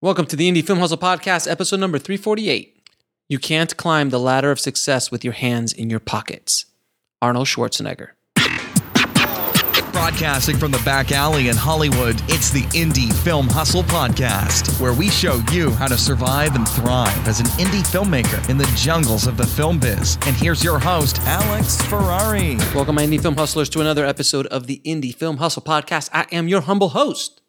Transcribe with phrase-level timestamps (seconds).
[0.00, 2.86] Welcome to the Indie Film Hustle Podcast, episode number 348.
[3.28, 6.66] You can't climb the ladder of success with your hands in your pockets.
[7.20, 8.10] Arnold Schwarzenegger.
[9.90, 15.08] Broadcasting from the back alley in Hollywood, it's the Indie Film Hustle Podcast, where we
[15.08, 19.36] show you how to survive and thrive as an indie filmmaker in the jungles of
[19.36, 20.16] the film biz.
[20.26, 22.54] And here's your host, Alex Ferrari.
[22.72, 26.08] Welcome, my Indie Film Hustlers, to another episode of the Indie Film Hustle Podcast.
[26.12, 27.42] I am your humble host,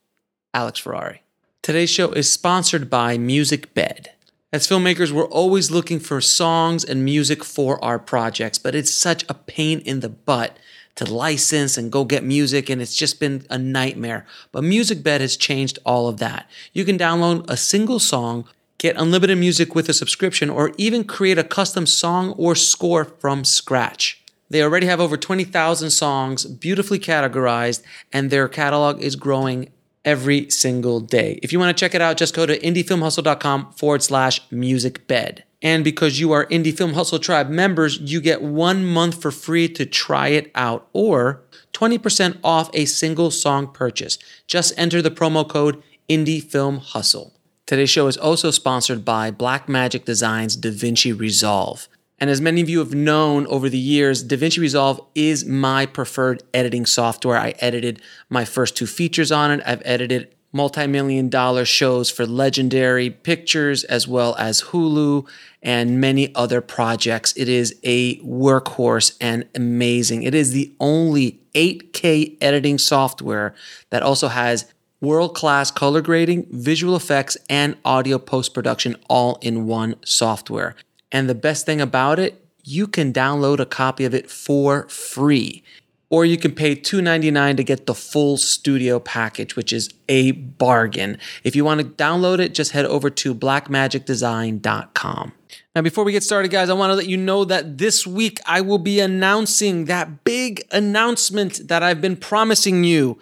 [0.51, 1.21] Alex Ferrari.
[1.61, 4.13] Today's show is sponsored by Music Bed.
[4.53, 9.25] As filmmakers, we're always looking for songs and music for our projects, but it's such
[9.27, 10.57] a pain in the butt
[10.95, 14.25] to license and go get music, and it's just been a nightmare.
[14.53, 16.49] But Music Bed has changed all of that.
[16.71, 18.45] You can download a single song,
[18.77, 23.43] get unlimited music with a subscription, or even create a custom song or score from
[23.43, 24.23] scratch.
[24.49, 29.69] They already have over 20,000 songs, beautifully categorized, and their catalog is growing
[30.09, 31.39] every single day.
[31.43, 35.43] If you want to check it out, just go to indiefilmhustle.com forward slash music bed.
[35.61, 39.67] And because you are Indie Film Hustle Tribe members, you get one month for free
[39.69, 41.43] to try it out or
[41.73, 44.17] 20% off a single song purchase.
[44.47, 47.33] Just enter the promo code Indie Film Hustle.
[47.67, 51.87] Today's show is also sponsored by Blackmagic Designs DaVinci Resolve.
[52.19, 56.43] And as many of you have known over the years, DaVinci Resolve is my preferred
[56.53, 57.37] editing software.
[57.37, 59.61] I edited my first two features on it.
[59.65, 65.27] I've edited multi-million dollar shows for legendary pictures as well as Hulu
[65.61, 67.33] and many other projects.
[67.37, 70.23] It is a workhorse and amazing.
[70.23, 73.53] It is the only 8K editing software
[73.91, 74.65] that also has
[75.01, 80.75] world-class color grading, visual effects and audio post-production all in one software.
[81.11, 85.63] And the best thing about it, you can download a copy of it for free.
[86.11, 91.19] Or you can pay $2.99 to get the full studio package, which is a bargain.
[91.43, 95.33] If you want to download it, just head over to blackmagicdesign.com.
[95.75, 98.39] Now, before we get started, guys, I want to let you know that this week
[98.47, 103.19] I will be announcing that big announcement that I've been promising you.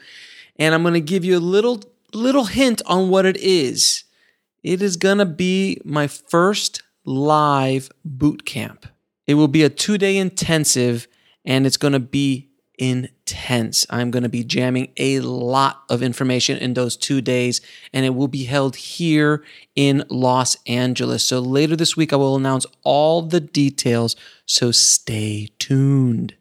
[0.57, 1.83] And I'm going to give you a little
[2.13, 4.05] little hint on what it is.
[4.63, 8.85] It is going to be my first live boot camp.
[9.25, 11.07] It will be a two day intensive
[11.45, 13.87] and it's going to be intense.
[13.89, 18.13] I'm going to be jamming a lot of information in those two days and it
[18.13, 19.43] will be held here
[19.75, 21.25] in Los Angeles.
[21.25, 24.15] So later this week, I will announce all the details.
[24.45, 26.35] So stay tuned.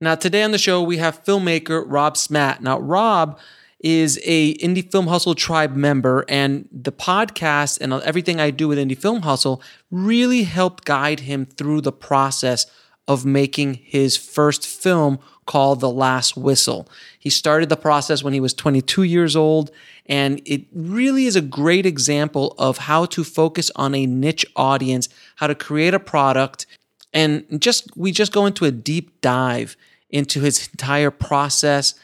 [0.00, 2.60] Now, today on the show, we have filmmaker Rob Smat.
[2.60, 3.38] Now, Rob
[3.82, 8.78] is a Indie Film Hustle tribe member, and the podcast and everything I do with
[8.78, 12.66] Indie Film Hustle really helped guide him through the process
[13.08, 16.88] of making his first film called The Last Whistle.
[17.18, 19.72] He started the process when he was 22 years old,
[20.06, 25.08] and it really is a great example of how to focus on a niche audience,
[25.36, 26.66] how to create a product,
[27.12, 29.76] and just we just go into a deep dive
[30.08, 31.94] into his entire process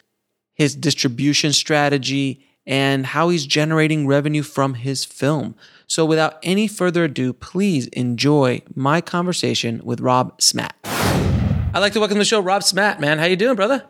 [0.59, 5.55] his distribution strategy, and how he's generating revenue from his film.
[5.87, 10.75] So, without any further ado, please enjoy my conversation with Rob Smat.
[10.83, 13.19] I'd like to welcome to the show Rob Smat, man.
[13.19, 13.85] How you doing, brother?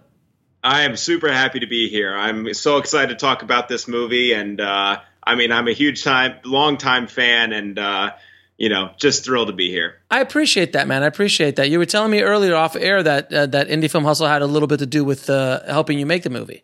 [0.63, 2.15] I am super happy to be here.
[2.15, 6.03] I'm so excited to talk about this movie, and uh, I mean, I'm a huge
[6.03, 8.11] time, long time fan, and uh,
[8.59, 9.95] you know, just thrilled to be here.
[10.11, 11.01] I appreciate that, man.
[11.01, 11.69] I appreciate that.
[11.69, 14.47] You were telling me earlier off air that uh, that Indie Film Hustle had a
[14.47, 16.63] little bit to do with uh, helping you make the movie.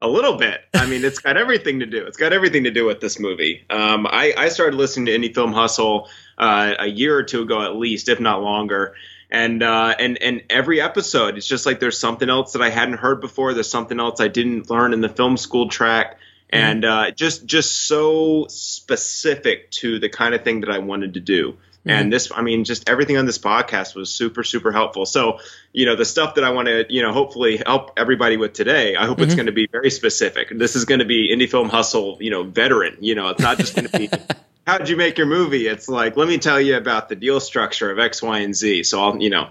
[0.00, 0.60] A little bit.
[0.74, 2.04] I mean, it's got everything to do.
[2.06, 3.64] It's got everything to do with this movie.
[3.70, 6.08] Um, I, I, started listening to Indie Film Hustle
[6.38, 8.94] uh, a year or two ago, at least, if not longer.
[9.30, 12.98] And uh, and and every episode, it's just like there's something else that I hadn't
[12.98, 13.54] heard before.
[13.54, 16.18] There's something else I didn't learn in the film school track
[16.52, 16.64] Mm-hmm.
[16.64, 21.20] and uh, just just so specific to the kind of thing that I wanted to
[21.20, 21.52] do.
[21.52, 21.90] Mm-hmm.
[21.90, 25.04] And this, I mean, just everything on this podcast was super, super helpful.
[25.04, 25.40] So,
[25.72, 28.94] you know, the stuff that I want to, you know, hopefully help everybody with today,
[28.94, 29.36] I hope it's mm-hmm.
[29.36, 30.56] going to be very specific.
[30.56, 32.98] This is going to be indie film hustle, you know, veteran.
[33.00, 34.08] You know, it's not just going to be
[34.66, 35.66] how did you make your movie?
[35.66, 38.84] It's like, let me tell you about the deal structure of X, Y, and Z.
[38.84, 39.48] So I'll, you know,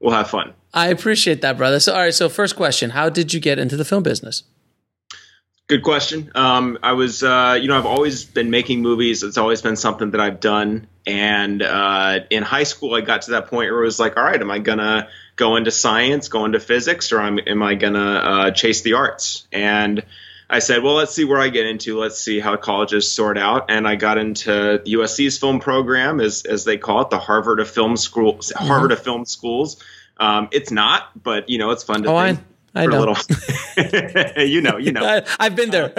[0.00, 0.54] we'll have fun.
[0.74, 1.78] I appreciate that, brother.
[1.78, 2.14] So, all right.
[2.14, 4.42] So, first question: How did you get into the film business?
[5.68, 6.32] Good question.
[6.34, 9.22] Um, I was, uh, you know, I've always been making movies.
[9.22, 10.86] It's always been something that I've done.
[11.06, 14.24] And uh, in high school, I got to that point where it was like, all
[14.24, 18.00] right, am I gonna go into science, go into physics, or am, am I gonna
[18.00, 19.46] uh, chase the arts?
[19.52, 20.02] And
[20.48, 21.98] I said, well, let's see where I get into.
[21.98, 23.70] Let's see how colleges sort out.
[23.70, 24.50] And I got into
[24.86, 28.66] USC's film program, as as they call it, the Harvard of Film School, Mm-hmm.
[28.66, 29.82] Harvard of Film Schools.
[30.16, 32.38] Um, it's not, but you know, it's fun to Oh, think.
[32.38, 32.42] I
[32.84, 32.98] for a know.
[33.00, 35.04] little- you know, you know.
[35.04, 35.92] I, I've been there.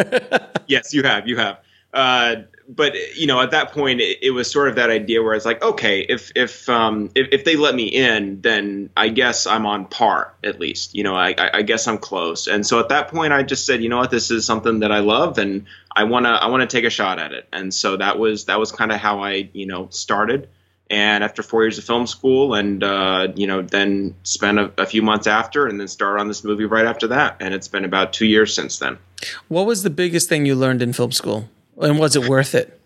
[0.68, 1.60] yes, you have, you have.
[1.94, 2.36] Uh,
[2.70, 5.46] but you know, at that point, it, it was sort of that idea where it's
[5.46, 9.66] like, okay, if if um, if, if they let me in, then I guess I'm
[9.66, 10.94] on par at least.
[10.94, 12.46] You know, I, I, I guess I'm close.
[12.46, 14.92] And so at that point, I just said, you know what, this is something that
[14.92, 15.66] I love, and
[15.96, 17.48] I wanna I wanna take a shot at it.
[17.52, 20.48] And so that was that was kind of how I you know started.
[20.90, 24.86] And after four years of film school, and uh, you know, then spent a, a
[24.86, 27.38] few months after, and then started on this movie right after that.
[27.40, 28.98] And it's been about two years since then.
[29.50, 31.48] what was the biggest thing you learned in film school,
[31.80, 32.80] and was it worth it?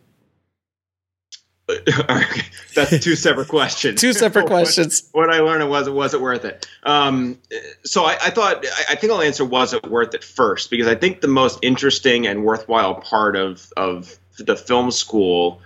[2.76, 4.02] That's two separate questions.
[4.02, 5.08] Two separate questions.
[5.12, 6.68] What, what I learned was it was it worth it?
[6.84, 7.40] Um,
[7.86, 10.88] so I, I thought I, I think I'll answer was it worth it first because
[10.88, 15.62] I think the most interesting and worthwhile part of of the film school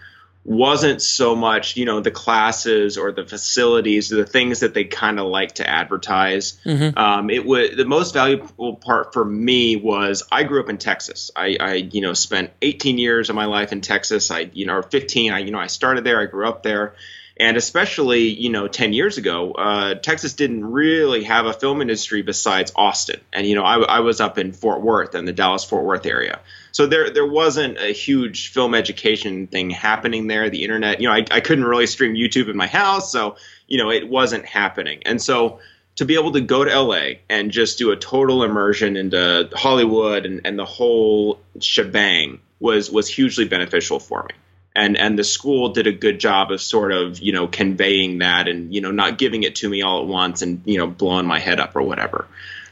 [0.47, 4.85] wasn't so much you know the classes or the facilities or the things that they
[4.85, 6.57] kind of like to advertise.
[6.97, 11.31] Um, it was the most valuable part for me was i grew up in texas.
[11.35, 14.31] I, I you know spent 18 years of my life in texas.
[14.31, 16.95] I you know or 15 i you know i started there i grew up there
[17.39, 22.21] and especially you know 10 years ago uh, texas didn't really have a film industry
[22.21, 23.19] besides austin.
[23.33, 26.05] And you know I, I was up in fort worth and the dallas fort worth
[26.05, 26.39] area.
[26.71, 30.49] So there there wasn't a huge film education thing happening there.
[30.49, 33.35] The internet you know I, I couldn't really stream youtube in my house so
[33.67, 35.01] you know it wasn't happening.
[35.05, 35.59] And so
[35.97, 40.25] to be able to go to LA and just do a total immersion into Hollywood
[40.25, 44.35] and, and the whole shebang was was hugely beneficial for me.
[44.77, 48.47] And and the school did a good job of sort of, you know, conveying that
[48.47, 51.25] and, you know, not giving it to me all at once and, you know, blowing
[51.25, 52.27] my head up or whatever.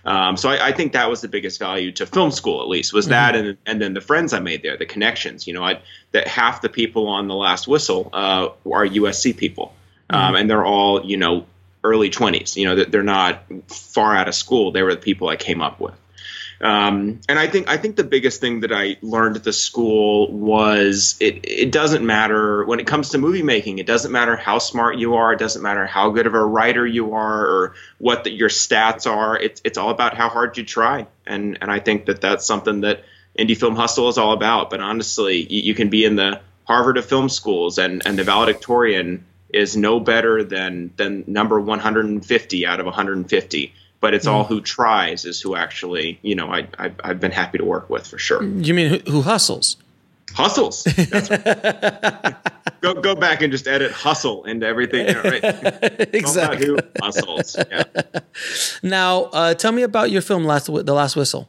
[0.06, 2.94] Um, so I, I think that was the biggest value to film school, at least,
[2.94, 5.48] was that, and and then the friends I made there, the connections.
[5.48, 5.82] You know, I,
[6.12, 9.74] that half the people on the Last Whistle uh, are USC people,
[10.12, 11.48] um, and they're all you know
[11.84, 12.56] early 20s.
[12.56, 14.72] You know, they're not far out of school.
[14.72, 15.96] They were the people I came up with.
[16.62, 20.32] Um, and I think I think the biggest thing that I learned at the school
[20.32, 23.80] was it it doesn't matter when it comes to movie making.
[23.80, 25.34] It doesn't matter how smart you are.
[25.34, 29.10] It doesn't matter how good of a writer you are or what the, your stats
[29.10, 29.38] are.
[29.38, 31.08] It's it's all about how hard you try.
[31.26, 33.04] And and I think that that's something that
[33.38, 34.70] indie film hustle is all about.
[34.70, 38.24] But honestly, you, you can be in the Harvard of film schools and and the
[38.24, 43.74] valedictorian is no better than than number 150 out of 150
[44.06, 47.58] but it's all who tries is who actually you know I, I i've been happy
[47.58, 49.78] to work with for sure You mean who, who hustles?
[50.34, 52.36] hustles That's right.
[52.82, 55.42] go go back and just edit hustle into everything right
[56.14, 56.68] It's all about exactly.
[56.68, 57.84] who hustles yeah
[58.84, 61.48] Now, uh, tell me about your film, Last The Last Whistle.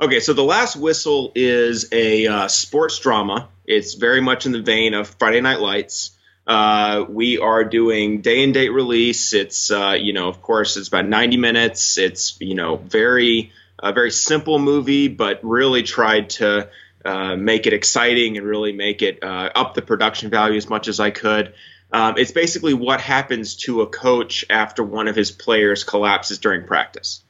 [0.00, 3.48] Okay, so The Last Whistle is a uh, sports drama.
[3.66, 6.10] It's very much in the vein of Friday Night Lights.
[6.50, 9.34] Uh, we are doing day and date release.
[9.34, 11.96] It's, uh, you know, of course, it's about 90 minutes.
[11.96, 16.68] It's, you know, very, a very simple movie, but really tried to
[17.04, 20.88] uh, make it exciting and really make it uh, up the production value as much
[20.88, 21.54] as I could.
[21.92, 26.66] Um, it's basically what happens to a coach after one of his players collapses during
[26.66, 27.22] practice.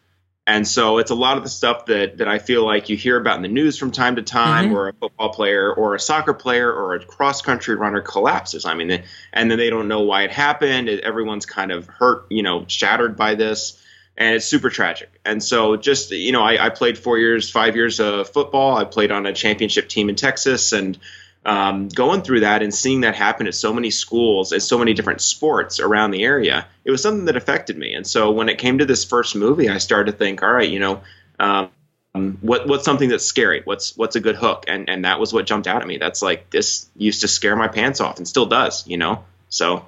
[0.47, 3.17] And so it's a lot of the stuff that, that I feel like you hear
[3.17, 4.75] about in the news from time to time, mm-hmm.
[4.75, 8.65] where a football player or a soccer player or a cross country runner collapses.
[8.65, 10.89] I mean, and then they don't know why it happened.
[10.89, 13.81] Everyone's kind of hurt, you know, shattered by this,
[14.17, 15.21] and it's super tragic.
[15.25, 18.77] And so just you know, I, I played four years, five years of football.
[18.77, 20.99] I played on a championship team in Texas, and
[21.45, 24.93] um, going through that and seeing that happen at so many schools and so many
[24.93, 27.95] different sports around the area, it was something that affected me.
[27.95, 30.69] And so when it came to this first movie, I started to think, all right,
[30.69, 31.03] you know,
[31.39, 31.71] um,
[32.13, 33.63] what what's something that's scary?
[33.65, 34.65] What's what's a good hook?
[34.69, 35.97] And and that was what jumped out at me.
[35.97, 39.25] That's like this used to scare my pants off and still does, you know.
[39.49, 39.87] So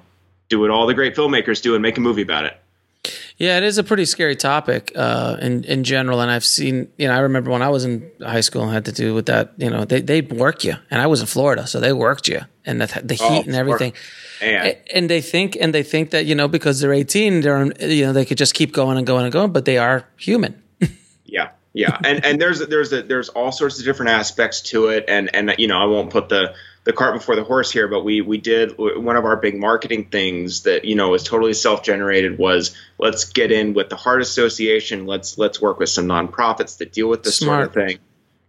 [0.49, 2.59] do what all the great filmmakers do and make a movie about it.
[3.37, 6.89] Yeah, it is a pretty scary topic uh, in in general, and I've seen.
[6.97, 9.25] You know, I remember when I was in high school and had to do with
[9.25, 9.53] that.
[9.57, 12.41] You know, they they work you, and I was in Florida, so they worked you,
[12.65, 13.93] and the, the heat Oh, and everything.
[14.39, 14.65] Man.
[14.67, 18.05] A- And they think and they think that you know because they're 18, they're you
[18.05, 20.61] know they could just keep going and going and going, but they are human.
[21.25, 25.05] Yeah, yeah, and and there's there's a, there's all sorts of different aspects to it,
[25.07, 28.03] and and you know I won't put the the cart before the horse here, but
[28.03, 31.83] we we did one of our big marketing things that you know was totally self
[31.83, 36.77] generated was let's get in with the Heart Association, let's let's work with some nonprofits
[36.79, 37.87] that deal with this sort of Smart.
[37.87, 37.99] thing,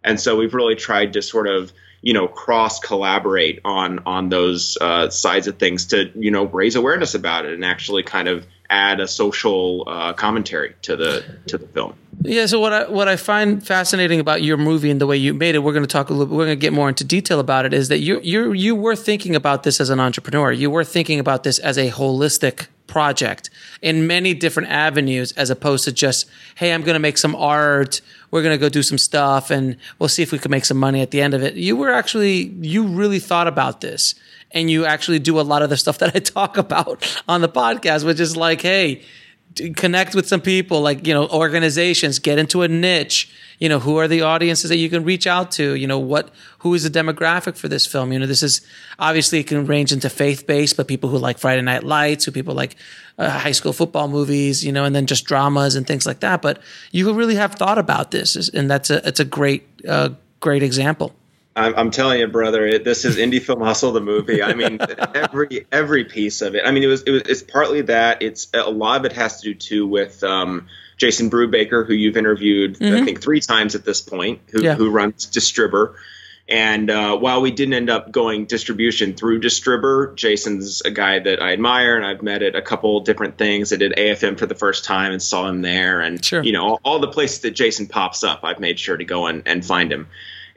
[0.03, 1.73] and so we've really tried to sort of
[2.03, 6.75] you know cross collaborate on on those uh, sides of things to you know raise
[6.75, 11.59] awareness about it and actually kind of add a social uh, commentary to the to
[11.59, 11.95] the film.
[12.23, 12.47] Yeah.
[12.47, 15.55] So what I what I find fascinating about your movie and the way you made
[15.55, 16.35] it, we're going to talk a little.
[16.35, 17.75] We're going to get more into detail about it.
[17.75, 20.53] Is that you you you were thinking about this as an entrepreneur.
[20.53, 23.51] You were thinking about this as a holistic project
[23.83, 28.01] in many different avenues, as opposed to just hey, I'm going to make some art.
[28.31, 30.79] We're going to go do some stuff, and we'll see if we can make some
[30.79, 31.55] money at the end of it.
[31.55, 34.15] You were actually you really thought about this.
[34.55, 37.49] And you actually do a lot of the stuff that I talk about on the
[37.49, 39.03] podcast, which is like, hey,
[39.77, 43.33] connect with some people like you know organizations get into a niche.
[43.59, 45.75] You know who are the audiences that you can reach out to?
[45.75, 48.13] You know what who is the demographic for this film?
[48.13, 48.67] You know this is
[48.99, 52.55] obviously it can range into faith-based but people who like friday night lights who people
[52.55, 52.77] like
[53.19, 56.43] uh, high school football movies you know and then just dramas and things like that.
[56.43, 60.63] But you really have thought about this and that's a it's a great uh, great
[60.63, 61.15] example
[61.57, 64.43] I'm, I'm telling you, brother, it, this is indie film hustle, the movie.
[64.43, 64.79] I mean,
[65.15, 66.63] every every piece of it.
[66.67, 68.23] I mean, it was, it was it's partly that.
[68.23, 72.17] It's a lot of it has to do too with um, Jason Brubaker, who you've
[72.17, 74.75] interviewed, I think three times at this point, who Yeah.
[74.75, 75.95] who runs Distribber.
[76.47, 81.41] And uh, while we didn't end up going distribution through Distribber, Jason's a guy that
[81.41, 83.73] I admire, and I've met at a couple different things.
[83.73, 86.43] I did AFM for the first time and saw him there, and Sure.
[86.43, 89.27] you know all, all the places that Jason pops up, I've made sure to go
[89.27, 90.09] and, and find him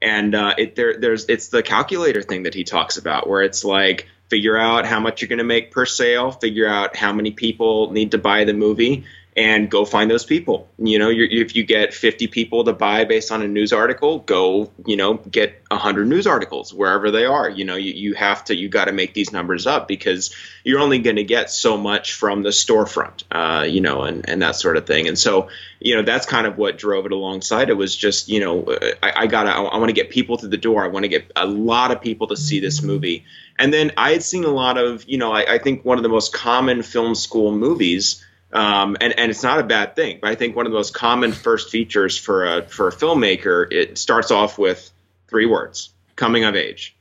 [0.01, 3.63] and uh, it there there's it's the calculator thing that he talks about where it's
[3.63, 7.31] like figure out how much you're going to make per sale figure out how many
[7.31, 9.05] people need to buy the movie
[9.37, 10.67] and go find those people.
[10.79, 14.71] You know if you get 50 people to buy based on a news article go
[14.85, 17.47] you know get 100 news articles wherever they are.
[17.47, 20.79] You know you, you have to you got to make these numbers up because you're
[20.79, 24.55] only going to get so much from the storefront uh, you know and, and that
[24.55, 25.07] sort of thing.
[25.07, 27.69] And so you know that's kind of what drove it alongside.
[27.69, 28.65] It was just you know
[29.03, 30.83] i, I gotta i, I want to get people through the door.
[30.83, 33.25] I want to get a lot of people to see this movie.
[33.59, 36.03] And then i had seen a lot of you know i, I think one of
[36.03, 38.23] the most common film school movies
[38.57, 40.93] um, and, and it's not a bad thing but i think one of the most
[40.93, 44.91] common first features for a for a filmmaker it starts off with
[45.27, 46.95] three words coming of age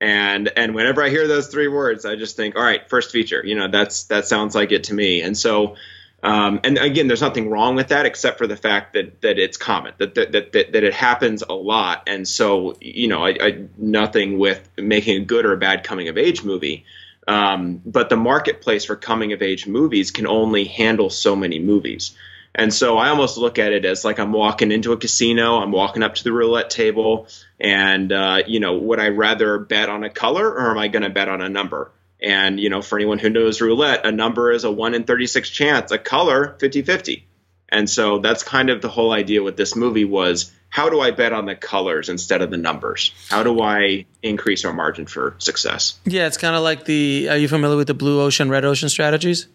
[0.00, 3.44] and and whenever i hear those three words i just think all right first feature
[3.44, 5.76] you know that's that sounds like it to me and so
[6.22, 9.56] um, and again, there's nothing wrong with that, except for the fact that that it's
[9.56, 13.36] common, that that that, that, that it happens a lot, and so you know, I,
[13.40, 16.84] I nothing with making a good or a bad coming of age movie.
[17.28, 22.16] Um, but the marketplace for coming of age movies can only handle so many movies.
[22.54, 25.70] And so I almost look at it as like I'm walking into a casino, I'm
[25.70, 27.28] walking up to the roulette table,
[27.60, 31.02] and uh, you know, would I rather bet on a color or am I going
[31.02, 31.92] to bet on a number?
[32.20, 35.50] And you know, for anyone who knows roulette, a number is a one in 36
[35.50, 37.24] chance, a color 50-50.
[37.68, 41.10] And so that's kind of the whole idea with this movie was how do I
[41.10, 43.12] bet on the colors instead of the numbers?
[43.28, 45.98] How do I increase our margin for success?
[46.04, 48.88] yeah it's kind of like the are you familiar with the blue ocean red ocean
[48.88, 49.46] strategies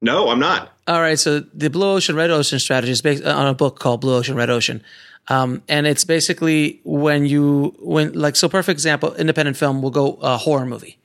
[0.00, 0.72] No, I'm not.
[0.86, 4.00] All right, so the Blue Ocean Red Ocean strategy is based on a book called
[4.00, 4.82] Blue Ocean Red Ocean,
[5.26, 10.14] um, and it's basically when you when like so perfect example independent film will go
[10.22, 10.96] a horror movie.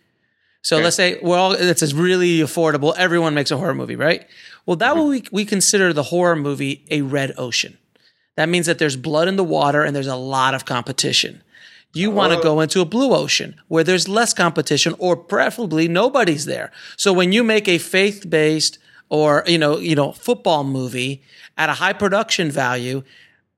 [0.62, 2.96] So let's say we're all it's really affordable.
[2.96, 4.26] Everyone makes a horror movie, right?
[4.66, 7.78] Well, that will we we consider the horror movie a red ocean.
[8.36, 11.44] That means that there's blood in the water and there's a lot of competition.
[11.94, 12.62] You want to go oh.
[12.62, 16.72] into a blue ocean where there's less competition or preferably nobody's there.
[16.98, 21.22] So when you make a faith-based or you know, you know, football movie
[21.56, 23.04] at a high production value,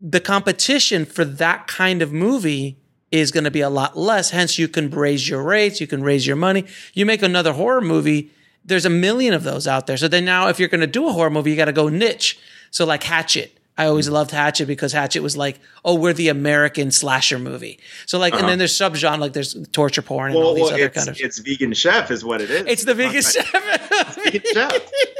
[0.02, 2.78] the competition for that kind of movie
[3.10, 4.32] is going to be a lot less.
[4.32, 6.66] Hence, you can raise your rates, you can raise your money.
[6.94, 8.32] You make another horror movie,
[8.66, 9.96] there's a million of those out there.
[9.96, 11.88] So then now, if you're going to do a horror movie, you got to go
[11.88, 12.38] niche.
[12.72, 13.55] So like Hatchet.
[13.78, 17.80] I always loved Hatchet because Hatchet was like, oh, we're the American slasher movie.
[18.06, 20.90] So like, and then there's subgenre like there's torture porn and all these well other
[20.90, 21.20] kind of.
[21.20, 22.64] it's vegan chef is what it is.
[22.68, 23.52] It's the vegan chef.
[23.52, 24.72] vegan chef.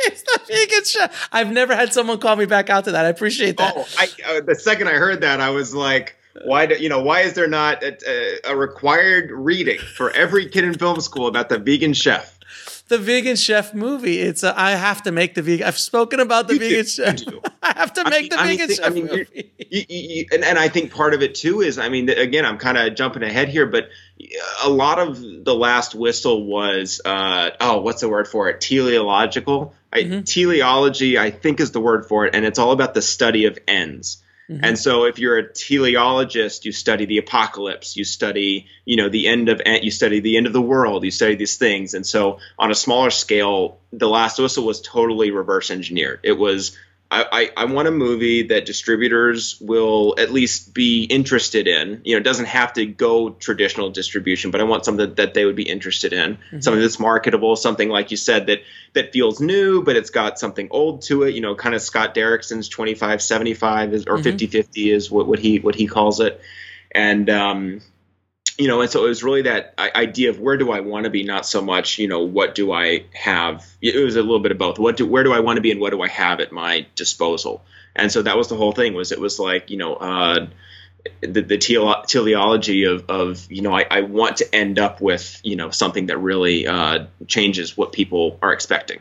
[0.06, 1.30] it's the vegan chef.
[1.34, 3.06] I've never had someone call me back out to that.
[3.06, 3.74] I appreciate that.
[3.76, 7.02] Oh, I, uh, the second I heard that, I was like, why do you know
[7.02, 11.50] why is there not a, a required reading for every kid in film school about
[11.50, 12.35] the vegan chef?
[12.88, 14.20] The vegan chef movie.
[14.20, 15.66] It's a, I have to make the vegan.
[15.68, 17.16] I've spoken about the You vegan do, chef.
[17.64, 19.52] I have to I make mean- the I vegan think- chef I mean, movie.
[19.70, 22.58] you, you, and, and I think part of it too is, I mean, again, I'm
[22.58, 23.90] kind of jumping ahead here, but
[24.64, 28.62] a lot of the last whistle was, uh, oh, what's the word for it?
[28.62, 29.74] Teleological.
[29.92, 33.46] I, Teleology, I think, is the word for it, and it's all about the study
[33.46, 34.22] of ends.
[34.50, 34.64] Mm-hmm.
[34.64, 39.28] And so, if you're a teleologist, you study the apocalypse, you study, you know, the
[39.28, 41.96] end of, you study the end of the world, you study these things.
[41.96, 46.20] And so, on a smaller scale, the last whistle was totally reverse engineered.
[46.24, 46.78] It was
[47.12, 52.02] I, I, I want a movie that distributors will at least be interested in.
[52.04, 55.34] You know, it doesn't have to go traditional distribution, but I want something that, that
[55.36, 56.40] they would be interested in.
[56.62, 58.60] Something that's marketable, something like you said that
[58.94, 61.36] that feels new, but it's got something old to it.
[61.36, 65.40] You know, kind of Scott Derrickson's 25 75 is, or 50 50 is what, what
[65.40, 66.42] he what he calls it.
[66.92, 67.82] And um,
[68.58, 71.10] you know, and so it was really that idea of where do I want to
[71.10, 73.66] be, not so much, you know, what do I have.
[73.82, 74.80] It was a little bit of both.
[74.80, 76.86] What do, where do I want to be, and what do I have at my
[76.96, 77.64] disposal?
[77.96, 78.94] And so that was the whole thing.
[78.94, 80.48] Was it was like, you know, uh,
[81.22, 85.40] the, the tele- teleology of, of you know, I, I want to end up with,
[85.44, 89.00] you know, something that really uh, changes what people are expecting.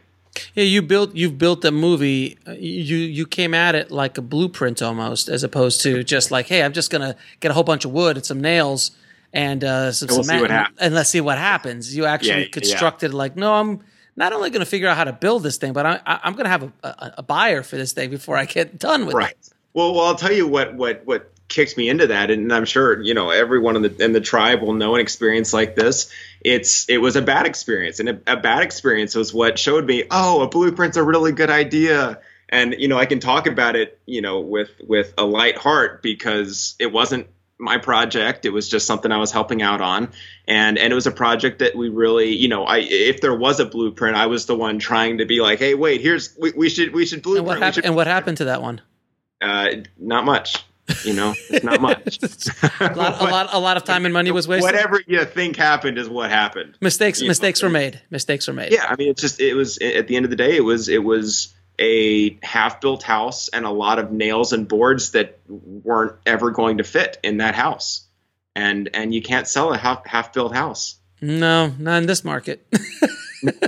[0.55, 2.39] Yeah, you built you've built a movie.
[2.47, 6.47] uh, You you came at it like a blueprint almost, as opposed to just like,
[6.47, 8.91] hey, I'm just gonna get a whole bunch of wood and some nails
[9.35, 10.79] and uh, some And we'll see what happens.
[10.81, 11.95] and let's see what happens.
[11.95, 12.49] You actually Yeah, yeah.
[12.51, 13.81] constructed like, no, I'm
[14.17, 16.33] not only going to figure out how to build this thing, but I, I, I'm
[16.35, 19.15] going to have a, a, a buyer for this thing before I get done with
[19.15, 19.49] right it.
[19.75, 23.01] well well i'll tell you what what what kicked me into that and i'm sure
[23.03, 26.11] you know everyone in the in the tribe will know an experience like this
[26.41, 30.05] it's it was a bad experience and a, a bad experience was what showed me
[30.11, 33.99] oh a blueprint's a really good idea and you know i can talk about it
[34.07, 37.27] you know with with a light heart because it wasn't
[37.59, 40.11] my project it was just something i was helping out on
[40.49, 43.61] and and it was a project that we really you know i if there was
[43.61, 46.69] a blueprint i was the one trying to be like hey wait here's we, we
[46.69, 47.75] should we should blueprint And what happened?
[47.77, 48.81] should And what happened to that one?
[49.41, 49.69] uh,
[49.99, 50.65] not much.
[51.03, 52.19] You know, it's not much.
[52.81, 54.71] A lot, a lot, a lot of time and money was wasted.
[54.71, 56.77] Whatever you think happened is what happened.
[56.83, 58.03] Mistakes, You know, mistakes were made.
[58.11, 58.71] Mistakes were made.
[58.71, 60.91] Yeah, I mean, it's just it was at the end of the day, it was
[60.91, 66.51] it was a half-built house and a lot of nails and boards that weren't ever
[66.51, 68.07] going to fit in that house,
[68.55, 70.97] and and you can't sell a half half-built house.
[71.21, 72.67] No, not in this market.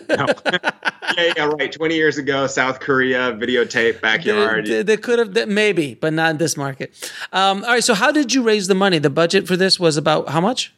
[0.09, 0.27] No.
[0.49, 1.71] yeah, yeah, right.
[1.71, 4.65] Twenty years ago, South Korea videotape backyard.
[4.67, 7.13] They, they could have maybe, but not in this market.
[7.31, 7.85] Um, all right.
[7.85, 8.99] So, how did you raise the money?
[8.99, 10.73] The budget for this was about how much?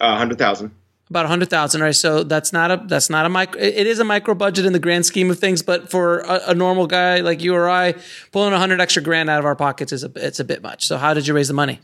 [0.00, 0.74] uh, hundred thousand.
[1.08, 1.82] About a hundred thousand.
[1.82, 1.94] Right.
[1.94, 3.60] So that's not a that's not a micro.
[3.60, 6.54] It is a micro budget in the grand scheme of things, but for a, a
[6.54, 7.94] normal guy like you or I,
[8.32, 10.86] pulling a hundred extra grand out of our pockets is a it's a bit much.
[10.86, 11.80] So, how did you raise the money?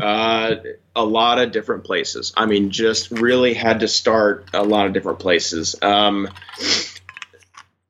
[0.00, 0.56] Uh,
[0.94, 2.32] a lot of different places.
[2.36, 5.74] I mean, just really had to start a lot of different places.
[5.82, 6.28] Um,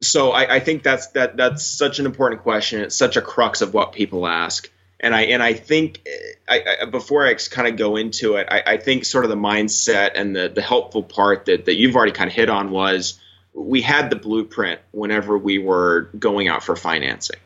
[0.00, 2.81] so I, I think that's that that's such an important question.
[2.81, 4.70] It's such a crux of what people ask,
[5.01, 6.07] and I and I think
[6.49, 9.37] I, I, before I kind of go into it, I, I think sort of the
[9.37, 13.21] mindset and the the helpful part that that you've already kind of hit on was
[13.53, 17.39] we had the blueprint whenever we were going out for financing,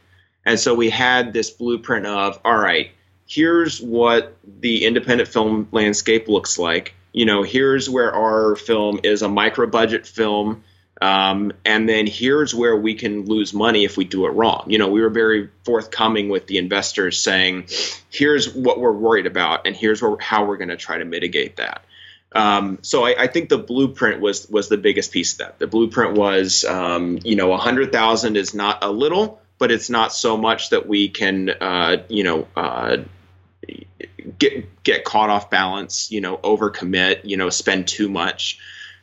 [0.45, 2.91] and so we had this blueprint of all right
[3.29, 6.95] here's what the independent film landscape looks like.
[7.13, 10.65] You know, here's where our film is a micro budget film.
[11.01, 14.65] Um, and then here's where we can lose money if we do it wrong.
[14.67, 17.69] You know, we were very forthcoming with the investors saying,
[18.11, 21.57] here's what we're worried about, and here's where, how we're going to try to mitigate
[21.57, 21.85] that.
[22.33, 25.59] Um, so I, I think the blueprint was was the biggest piece of that.
[25.59, 29.89] The blueprint was, um, you know, a hundred thousand is not a little, but it's
[29.89, 32.99] not so much that we can, uh, you know, uh,
[34.39, 38.59] get get caught off balance, you know, overcommit, you know, spend too much.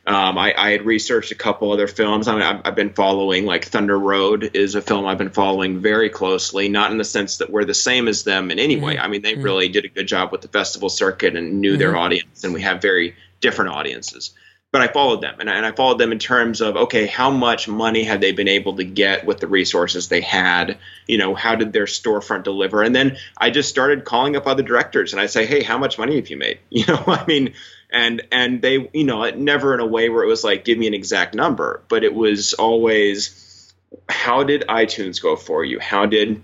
[0.06, 2.28] Um, I, I, had researched a couple other films.
[2.28, 5.80] I mean, I've, I've, been following like Thunder Road is a film I've been following
[5.80, 6.68] very closely.
[6.68, 8.94] Not in the sense that we're the same as them in any way.
[8.94, 9.04] Mm-hmm.
[9.04, 9.42] I mean, they mm-hmm.
[9.42, 11.80] really did a good job with the festival circuit and knew mm-hmm.
[11.80, 14.32] their audience, and we have very different audiences.
[14.70, 17.30] But I followed them, and I, and I followed them in terms of okay, how
[17.30, 20.78] much money had they been able to get with the resources they had?
[21.08, 22.82] You know, how did their storefront deliver?
[22.82, 25.98] And then I just started calling up other directors, and I say, hey, how much
[25.98, 26.60] money have you made?
[26.70, 27.54] You know, I mean
[27.90, 30.86] and and they you know never in a way where it was like give me
[30.86, 33.42] an exact number but it was always
[34.08, 35.78] how did itunes go for you?
[35.78, 36.42] How did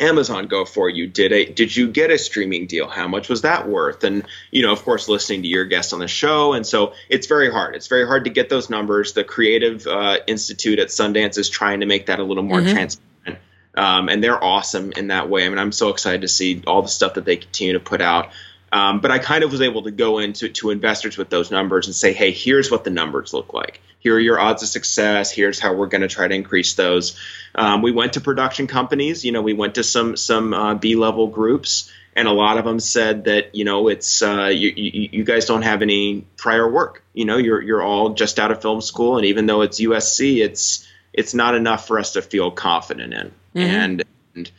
[0.00, 1.06] amazon go for you?
[1.06, 2.88] Did a did you get a streaming deal?
[2.88, 4.04] How much was that worth?
[4.04, 6.52] And you know of course listening to your guests on the show.
[6.52, 7.76] And so it's very hard.
[7.76, 9.12] It's very hard to get those numbers.
[9.12, 12.74] The creative uh, institute at sundance is trying to make that a little more mm-hmm.
[12.74, 13.38] transparent.
[13.74, 15.46] Um, and they're awesome in that way.
[15.46, 18.00] I mean i'm so excited to see all the stuff that they continue to put
[18.00, 18.30] out
[18.72, 21.86] Um, but I kind of was able to go into to investors with those numbers
[21.88, 23.82] and say, hey, here's what the numbers look like.
[23.98, 25.30] Here are your odds of success.
[25.30, 27.16] Here's how we're going to try to increase those.
[27.54, 29.24] Um, we went to production companies.
[29.24, 32.64] You know, we went to some some uh, B level groups, and a lot of
[32.64, 36.68] them said that you know it's uh, you, you, you guys don't have any prior
[36.68, 37.04] work.
[37.12, 40.42] You know, you're you're all just out of film school, and even though it's USC,
[40.42, 43.26] it's it's not enough for us to feel confident in.
[43.54, 43.58] Mm-hmm.
[43.60, 44.04] And,
[44.34, 44.50] and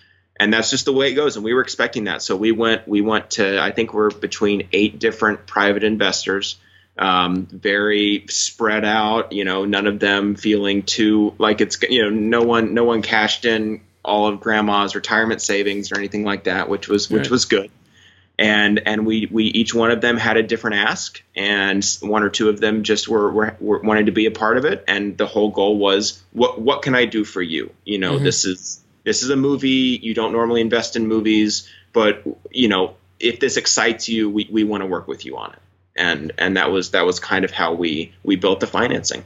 [0.43, 2.87] and that's just the way it goes and we were expecting that so we went
[2.87, 6.57] we went to i think we're between eight different private investors
[6.95, 12.09] um, very spread out you know none of them feeling too like it's you know
[12.09, 16.69] no one no one cashed in all of grandma's retirement savings or anything like that
[16.69, 17.31] which was which right.
[17.31, 17.71] was good
[18.37, 22.29] and and we we each one of them had a different ask and one or
[22.29, 25.17] two of them just were, were, were wanted to be a part of it and
[25.17, 28.23] the whole goal was what what can i do for you you know mm-hmm.
[28.23, 29.99] this is this is a movie.
[30.01, 34.63] You don't normally invest in movies but you know if this excites you we, we
[34.65, 35.59] want to work with you on it.
[35.95, 39.23] And and that was that was kind of how we we built the financing.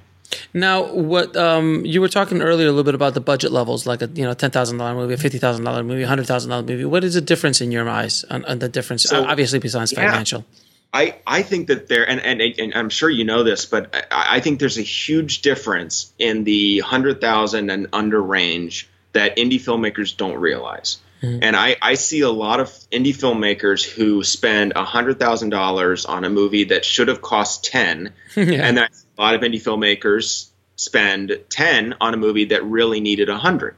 [0.54, 4.02] Now what um, you were talking earlier a little bit about the budget levels like
[4.02, 6.84] a you know $10000 movie a $50000 movie a $100000 movie.
[6.84, 10.10] What is the difference in your eyes on, on the difference so, obviously besides yeah.
[10.12, 10.46] financial?
[10.94, 14.38] I, I think that there and, and and I'm sure you know this, but I,
[14.38, 19.60] I think there's a huge difference in the hundred thousand and under range that indie
[19.60, 21.00] filmmakers don't realize.
[21.22, 21.40] Mm-hmm.
[21.42, 26.66] And I, I see a lot of indie filmmakers who spend $100,000 on a movie
[26.66, 28.14] that should have cost 10.
[28.36, 28.44] yeah.
[28.44, 33.76] And a lot of indie filmmakers spend 10 on a movie that really needed 100.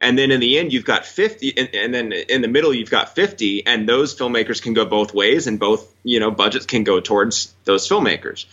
[0.00, 2.90] And then in the end, you've got 50, and, and, then in the middle, you've
[2.90, 6.82] got 50, and those filmmakers can go both ways, and both, you know, budgets can
[6.82, 8.46] go towards those filmmakers.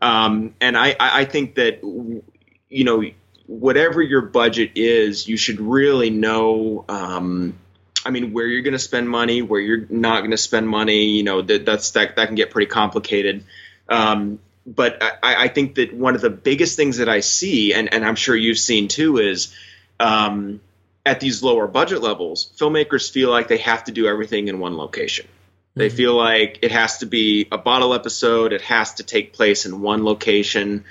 [0.00, 3.02] Um, and I, I think that, you know,
[3.46, 6.84] whatever your budget is, you should really know.
[6.88, 7.58] Um,
[8.04, 11.06] I mean, where you're going to spend money, where you're not going to spend money.
[11.06, 13.44] You know, that that's that that can get pretty complicated.
[13.88, 17.92] Um, but I, I, think that one of the biggest things that I see, and,
[17.92, 19.54] and I'm sure you've seen too, is
[19.98, 20.60] um,
[21.04, 24.76] at these lower budget levels, filmmakers feel like they have to do everything in one
[24.76, 25.26] location.
[25.74, 25.96] They mm-hmm.
[25.96, 28.52] feel like it has to be a bottle episode.
[28.52, 30.84] It has to take place in one location.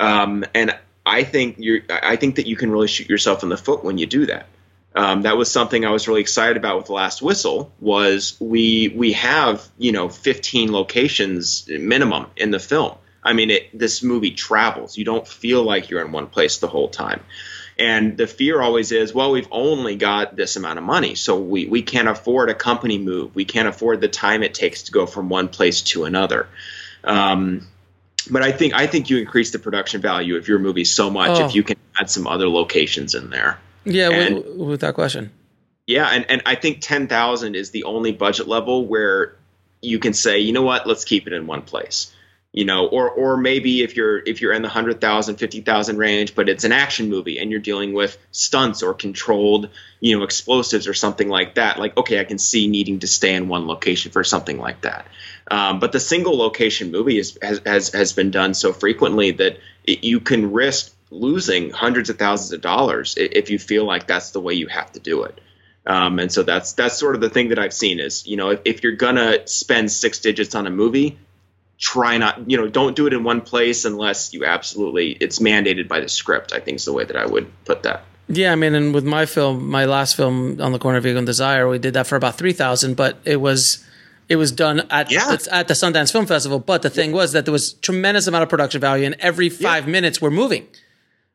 [0.00, 0.76] Um, and
[1.08, 3.98] I think you I think that you can really shoot yourself in the foot when
[3.98, 4.46] you do that.
[4.94, 7.72] Um, that was something I was really excited about with the Last Whistle.
[7.80, 12.96] Was we we have you know 15 locations minimum in the film.
[13.22, 14.96] I mean, it, this movie travels.
[14.96, 17.20] You don't feel like you're in one place the whole time.
[17.78, 21.66] And the fear always is, well, we've only got this amount of money, so we,
[21.66, 23.34] we can't afford a company move.
[23.36, 26.48] We can't afford the time it takes to go from one place to another.
[27.04, 27.68] Um,
[28.30, 31.38] but I think I think you increase the production value of your movie so much
[31.38, 31.46] oh.
[31.46, 33.58] if you can add some other locations in there.
[33.84, 35.32] Yeah, and, with, that question.
[35.86, 39.36] Yeah, and, and I think ten thousand is the only budget level where
[39.80, 42.12] you can say, you know what, let's keep it in one place.
[42.58, 45.96] You know, or or maybe if you're if you're in the hundred thousand, fifty thousand
[45.96, 49.68] range, but it's an action movie and you're dealing with stunts or controlled,
[50.00, 51.78] you know, explosives or something like that.
[51.78, 55.06] Like, okay, I can see needing to stay in one location for something like that.
[55.48, 59.58] Um, but the single location movie is, has, has, has been done so frequently that
[59.84, 64.32] it, you can risk losing hundreds of thousands of dollars if you feel like that's
[64.32, 65.40] the way you have to do it.
[65.86, 68.50] Um, and so that's that's sort of the thing that I've seen is you know
[68.50, 71.18] if, if you're gonna spend six digits on a movie,
[71.78, 75.88] try not you know don't do it in one place unless you absolutely it's mandated
[75.88, 76.52] by the script.
[76.52, 78.04] I think is the way that I would put that.
[78.30, 81.16] Yeah, I mean, and with my film, my last film on the corner of Ego
[81.16, 83.84] and Desire, we did that for about three thousand, but it was
[84.28, 85.34] it was done at yeah.
[85.34, 86.58] the, at the Sundance Film Festival.
[86.58, 89.86] But the thing was that there was tremendous amount of production value, and every five
[89.86, 89.92] yeah.
[89.92, 90.66] minutes we're moving.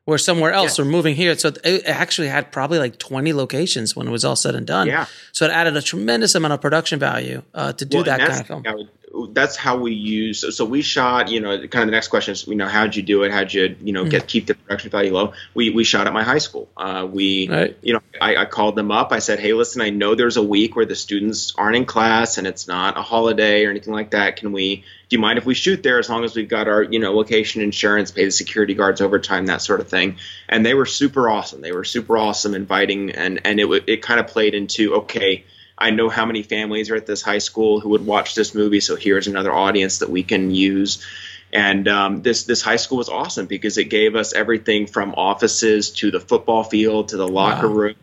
[0.06, 0.78] We're somewhere else.
[0.78, 0.84] Yeah.
[0.84, 1.36] We're moving here.
[1.38, 4.86] So it actually had probably like 20 locations when it was all said and done.
[4.86, 5.06] Yeah.
[5.32, 8.40] So it added a tremendous amount of production value uh, to do well, that kind
[8.40, 8.88] of film
[9.32, 10.40] that's how we use.
[10.40, 11.28] So, so, we shot.
[11.28, 13.32] You know, kind of the next question is, you know, how'd you do it?
[13.32, 15.32] How'd you, you know, get keep the production value low?
[15.54, 16.68] We we shot at my high school.
[16.76, 17.76] Uh, we, right.
[17.82, 19.12] you know, I, I called them up.
[19.12, 22.38] I said, hey, listen, I know there's a week where the students aren't in class
[22.38, 24.36] and it's not a holiday or anything like that.
[24.36, 24.84] Can we?
[25.08, 27.14] Do you mind if we shoot there as long as we've got our, you know,
[27.14, 30.16] location insurance, pay the security guards overtime, that sort of thing?
[30.48, 31.60] And they were super awesome.
[31.60, 35.44] They were super awesome, inviting, and and it it kind of played into okay
[35.76, 38.80] I know how many families are at this high school who would watch this movie,
[38.80, 41.04] so here's another audience that we can use.
[41.52, 45.90] And um, this this high school was awesome because it gave us everything from offices
[45.92, 47.74] to the football field to the locker wow.
[47.74, 47.94] room,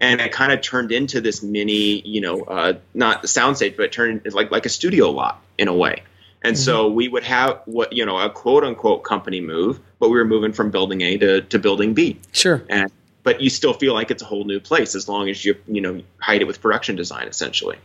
[0.00, 3.86] and it kind of turned into this mini, you know, uh, not the soundstage, but
[3.86, 6.02] it turned like like a studio lot in a way.
[6.42, 6.62] And mm-hmm.
[6.62, 10.24] so we would have what you know a quote unquote company move, but we were
[10.24, 12.18] moving from building A to, to building B.
[12.32, 12.62] Sure.
[12.68, 12.90] And
[13.22, 15.80] but you still feel like it's a whole new place as long as you you
[15.80, 17.76] know hide it with production design essentially.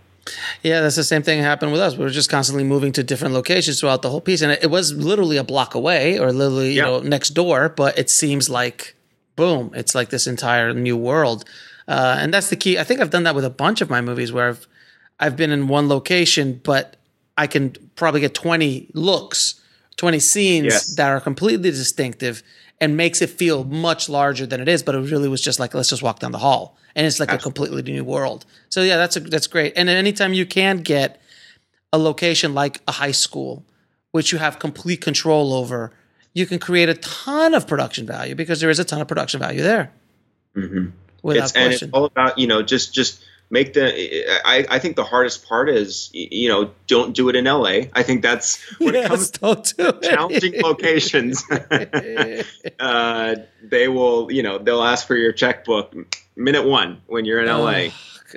[0.63, 1.95] Yeah, that's the same thing happened with us.
[1.95, 4.67] We were just constantly moving to different locations throughout the whole piece, and it, it
[4.71, 6.85] was literally a block away or literally you Yeah.
[6.85, 7.69] know next door.
[7.69, 8.95] But it seems like
[9.35, 11.45] boom, it's like this entire new world,
[11.87, 12.79] uh, and that's the key.
[12.79, 14.67] I think I've done that with a bunch of my movies where I've
[15.19, 16.95] I've been in one location, but
[17.37, 19.61] I can probably get twenty looks,
[19.97, 20.95] twenty scenes Yes.
[20.95, 22.43] that are completely distinctive.
[22.81, 25.73] And makes it feel much larger than it is, but it really was just like
[25.73, 28.45] let's just walk down the hall, and it's like a completely new world.
[28.67, 29.71] So yeah, that's a, that's great.
[29.77, 31.21] And anytime you can get
[31.93, 33.63] a location like a high school,
[34.11, 35.93] which you have complete control over,
[36.33, 39.39] you can create a ton of production value because there is a ton of production
[39.39, 39.93] value there.
[40.57, 40.91] Mhm.
[41.23, 43.85] Without it's, and it's all about you know just just make the
[44.45, 48.03] I, I think the hardest part is you know don't do it in la i
[48.03, 51.43] think that's when it comes don't do to challenging locations.
[52.79, 55.93] Uh, they will you know they'll ask for your checkbook
[56.35, 57.71] minute one when you're in la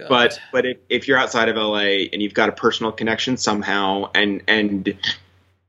[0.01, 3.37] Oh, but but if, if you're outside of la and you've got a personal connection
[3.37, 4.97] somehow and and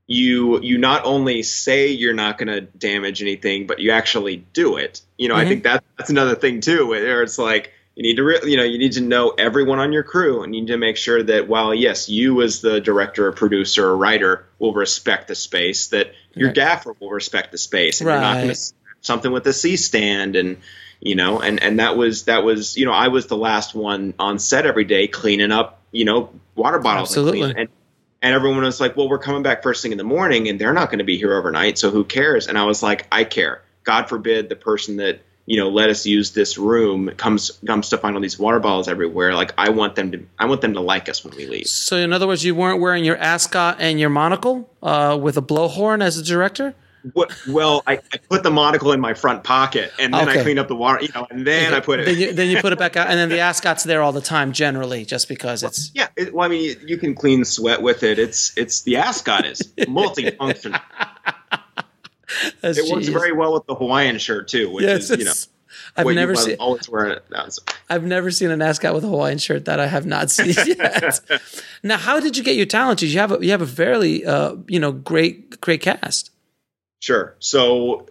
[0.07, 4.75] you you not only say you're not going to damage anything but you actually do
[4.75, 5.47] it you know i Mhm.
[5.47, 8.63] think that that's another thing too where it's like you need to re- you know
[8.63, 11.49] you need to know everyone on your crew and you need to make sure that
[11.49, 16.13] while yes you as the director or producer or writer will respect the space that
[16.33, 16.55] your Right.
[16.55, 20.37] gaffer will respect the space and you're not going to something with a C stand
[20.37, 20.57] and
[21.01, 24.13] you know and and that was that was you know I was the last one
[24.17, 27.41] on set every day cleaning up you know water bottles Absolutely.
[27.41, 27.69] clean- and
[28.21, 30.73] and everyone was like well we're coming back first thing in the morning and they're
[30.73, 33.61] not going to be here overnight so who cares and I was like I care
[33.83, 37.97] God forbid the person that you know let us use this room comes comes to
[37.97, 40.81] find all these water bottles everywhere like I want them to I want them to
[40.81, 43.99] like us when we leave so, in other words, you weren't wearing your ascot and
[43.99, 46.75] your monocle uh, with a blowhorn as a director?
[47.13, 50.39] What, well, I, I put the monocle in my front pocket, and then Okay.
[50.39, 52.05] I cleaned up the water, you know, and then I put it.
[52.05, 54.21] Then you, then you put it back out, and then the ascot's there all the
[54.21, 55.91] time, generally, just because it's.
[55.95, 58.19] yeah, it, well, I mean, you, you can clean sweat with it.
[58.19, 60.79] It's it's the ascot is multifunction.
[62.61, 63.09] That's It works genius.
[63.09, 65.33] very well with the Hawaiian shirt too, which Yes, is you know
[65.97, 66.57] I've never seen.
[66.59, 67.25] always wear it.
[67.89, 71.19] I've never seen an ascot with a Hawaiian shirt that I have not seen yet.
[71.83, 73.01] now, how did you get your talent?
[73.01, 76.31] You have a, you have a fairly uh, you know great great cast.
[76.99, 77.35] Sure.
[77.39, 78.05] So uh,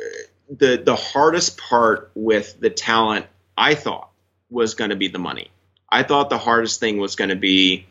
[0.51, 3.27] the the hardest part with the talent,
[3.57, 4.11] I thought,
[4.51, 5.51] was going to be the money.
[5.91, 7.87] I thought the hardest thing was going to be,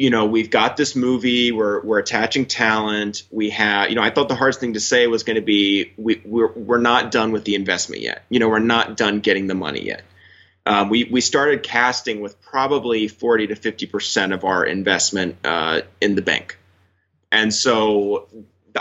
[0.00, 3.24] you know, we've got this movie, we're we're attaching talent.
[3.30, 5.92] We have, you know, I thought the hardest thing to say was going to be
[5.98, 8.24] we we're we're not done with the investment yet.
[8.30, 10.02] You know, we're not done getting the money yet.
[10.64, 15.82] Um, we we started casting with probably forty to fifty percent of our investment uh,
[16.00, 16.58] in the bank,
[17.30, 18.26] and so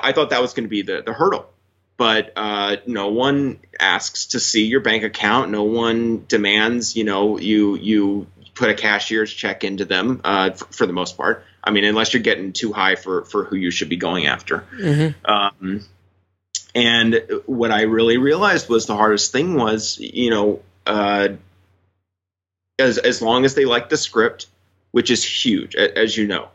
[0.02, 1.50] I thought that was going to be the the hurdle.
[1.98, 5.52] But uh, no one asks to see your bank account.
[5.52, 8.28] No one demands, you know, you you
[8.60, 11.46] put a cashier's check into them uh, f- for the most part.
[11.64, 14.66] I mean, unless you're getting too high for for who you should be going after.
[15.26, 15.82] Um,
[16.76, 21.30] and what I really realized was the hardest thing was, you know, uh,
[22.78, 24.48] as as long as they like the script,
[24.92, 26.50] which is huge, as you know,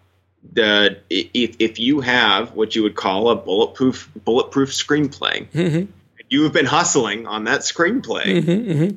[0.53, 5.90] the if if you have what you would call a bulletproof bulletproof screenplay, Mm-hmm,
[6.29, 8.97] you have been hustling on that screenplay mm-hmm, mm-hmm.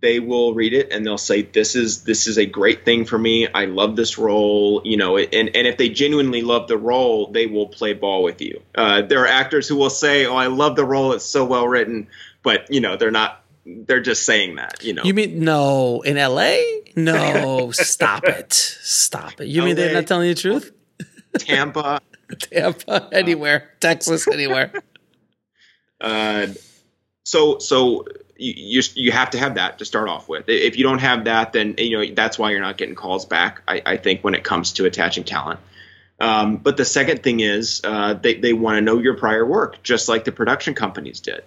[0.00, 3.18] They will read it and they'll say this is this is a great thing for
[3.18, 7.30] me i love this role you know and and if they genuinely love the role
[7.32, 10.46] they will play ball with you uh, there are actors who will say oh i
[10.46, 12.06] love the role it's so well written
[12.42, 16.16] but you know they're not they're just saying that you know You mean no in
[16.16, 16.84] L.A.?
[16.96, 19.48] No, stop it, stop it.
[19.48, 20.72] You mean they're not telling you the truth?
[21.38, 22.00] tampa
[22.40, 24.72] Tampa, anywhere, Texas, anywhere.
[26.00, 26.48] Uh,
[27.24, 28.04] so so
[28.38, 30.48] you, you you have to have that to start off with.
[30.48, 33.62] If you don't have that, then you know that's why you're not getting calls back.
[33.68, 35.60] I, I think when it comes to attaching talent.
[36.20, 39.82] Um, but the second thing is uh, they they want to know your prior work,
[39.82, 41.42] just like the production companies did.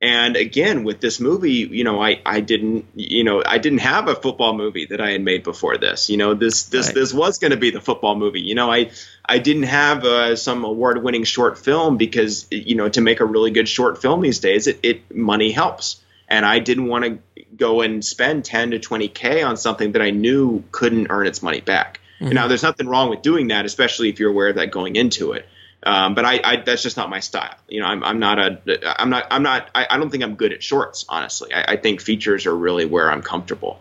[0.00, 4.06] And again, with this movie, you know, I, I didn't, you know, I didn't have
[4.06, 6.10] a football movie that I had made before this.
[6.10, 6.94] You know, this this Right.
[6.94, 8.42] this was going to be the football movie.
[8.42, 8.90] You know, I
[9.24, 13.50] I didn't have uh, some award-winning short film because you know to make a really
[13.50, 16.02] good short film these days, it, it money helps.
[16.28, 20.02] And I didn't want to go and spend 10 to 20 k on something that
[20.02, 22.00] I knew couldn't earn its money back.
[22.32, 25.32] Now, there's nothing wrong with doing that, especially if you're aware of that going into
[25.32, 25.46] it.
[25.82, 27.54] Um, but I, I, that's just not my style.
[27.68, 28.58] You know, I'm, I'm not a,
[29.00, 31.52] I'm not, I'm not, I, I don't think I'm good at shorts, honestly.
[31.52, 33.80] I, I think features are really where I'm comfortable.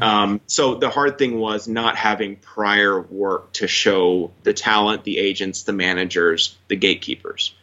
[0.00, 5.18] Um, so the hard thing was not having prior work to show the talent, the
[5.18, 7.54] agents, the managers, the gatekeepers.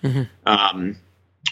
[0.46, 0.98] Um,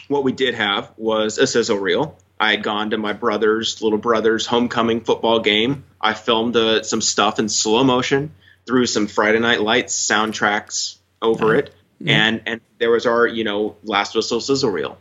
[0.09, 2.17] what we did have was a sizzle reel.
[2.39, 5.85] I had gone to my brother's little brother's homecoming football game.
[5.99, 8.33] I filmed uh, some stuff in slow motion,
[8.65, 11.73] threw some Friday Night Lights soundtracks over it,
[12.05, 14.97] and and there was our you know last whistle sizzle reel.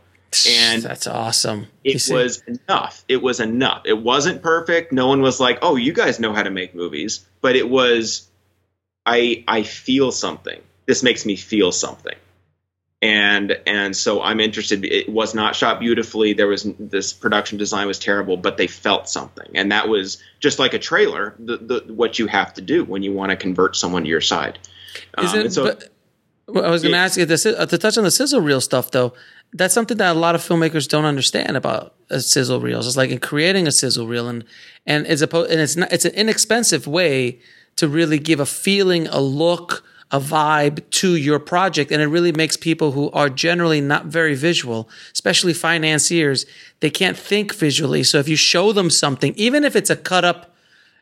[0.49, 1.67] And that's awesome.
[2.09, 3.05] it was enough.
[3.07, 3.83] It was enough.
[3.85, 4.91] It wasn't perfect.
[4.91, 8.27] No one was like, "Oh, you guys know how to make movies," but it was.
[9.05, 10.59] I I feel something.
[10.85, 12.15] This makes me feel something,
[13.01, 14.83] and and so I'm interested.
[14.83, 16.33] It was not shot beautifully.
[16.33, 20.57] There was this production design was terrible, but they felt something, and that was just
[20.59, 21.35] like a trailer.
[21.39, 24.21] The, the what you have to do when you want to convert someone to your
[24.21, 24.59] side.
[25.19, 25.53] Is Um, it?
[25.53, 25.89] so, but,
[26.47, 28.61] well, I was going to ask you this uh, to touch on the sizzle reel
[28.61, 29.13] stuff, though.
[29.53, 32.87] That's something that a lot of filmmakers don't understand about uh, sizzle reels.
[32.87, 34.43] It's like in creating a sizzle reel, and
[34.85, 37.39] and it's a and it's not it's an inexpensive way
[37.75, 42.31] to really give a feeling, a look, a vibe to your project, and it really
[42.31, 46.45] makes people who are generally not very visual, especially financiers,
[46.79, 48.03] they can't think visually.
[48.03, 50.53] So if you show them something, even if it's a cut up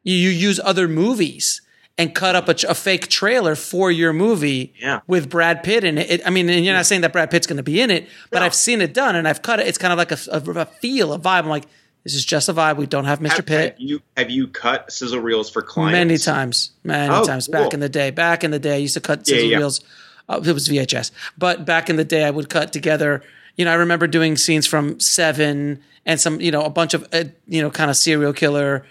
[0.03, 1.61] you, you use other movies
[1.97, 4.99] and cut up a, a fake trailer for your movie Yeah.
[5.07, 6.09] with Brad Pitt in it.
[6.11, 8.07] It- I mean, and you're not saying that Brad Pitt's going to be in it,
[8.31, 8.45] but No.
[8.45, 9.67] I've seen it done and I've cut it.
[9.67, 11.39] It's kind of like a, a, a feel, a vibe.
[11.43, 11.65] I'm like,
[12.05, 12.77] this is just a vibe.
[12.77, 13.31] We don't have Mr.
[13.37, 13.71] have, Pitt.
[13.73, 15.91] have you have you cut sizzle reels for clients?
[15.93, 17.63] Many times, many Oh, times cool.
[17.63, 18.11] back in the day.
[18.11, 19.57] Back in the day, I used to cut sizzle yeah.
[19.57, 19.81] reels.
[20.29, 23.21] Uh, it was VHS, but back in the day, I would cut together.
[23.57, 27.07] You know, I remember doing scenes from Seven and some, you know, a bunch of,
[27.13, 28.85] uh, you know, kind of serial killer,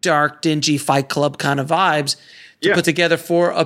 [0.00, 2.16] dark, dingy Fight Club kind of vibes
[2.62, 2.74] to Yeah.
[2.74, 3.64] put together for a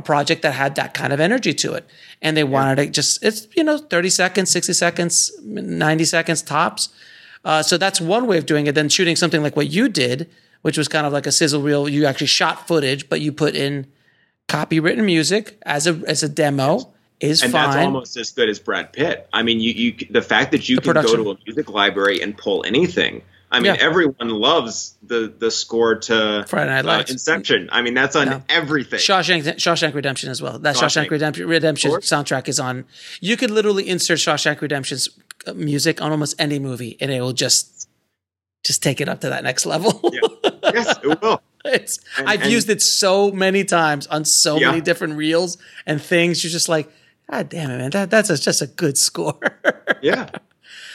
[0.00, 1.86] project that had that kind of energy to it.
[2.22, 6.90] And they wanted it just, it's, you know, 30 seconds, 60 seconds, 90 seconds tops.
[7.44, 8.74] Uh, so that's one way of doing it.
[8.74, 10.28] Then shooting something like what you did,
[10.62, 11.88] which was kind of like a sizzle reel.
[11.88, 13.86] You actually shot footage, but you put in
[14.48, 17.46] copywritten music as a as a demo is fine.
[17.46, 17.70] and fine.
[17.70, 19.28] that's almost as good as Brad Pitt.
[19.32, 21.16] I mean, you, you the fact that you can production.
[21.16, 23.22] go to a music library and pull anything.
[23.50, 23.80] I mean, Yeah.
[23.80, 27.70] everyone loves the the score to Friday Night uh, Inception.
[27.72, 28.42] I mean, that's on No.
[28.50, 28.98] everything.
[28.98, 30.58] Shawshank, Shawshank Redemption as well.
[30.58, 31.10] That Shawshank, Shawshank.
[31.10, 32.84] Redemption, Redemption soundtrack is on.
[33.20, 37.32] You could literally insert Shawshank Redemption's uh, music on almost any movie, and it will
[37.32, 37.88] just
[38.64, 40.00] just take it up to that next level.
[40.62, 41.40] yes, it will.
[41.64, 44.70] it's, And- I've and- used it so many times on so Yeah.
[44.70, 46.42] many different reels and things.
[46.44, 46.90] You're just like,
[47.30, 47.90] God damn it, man!
[47.90, 49.38] That that's a, just a good score.
[50.02, 50.28] Yeah.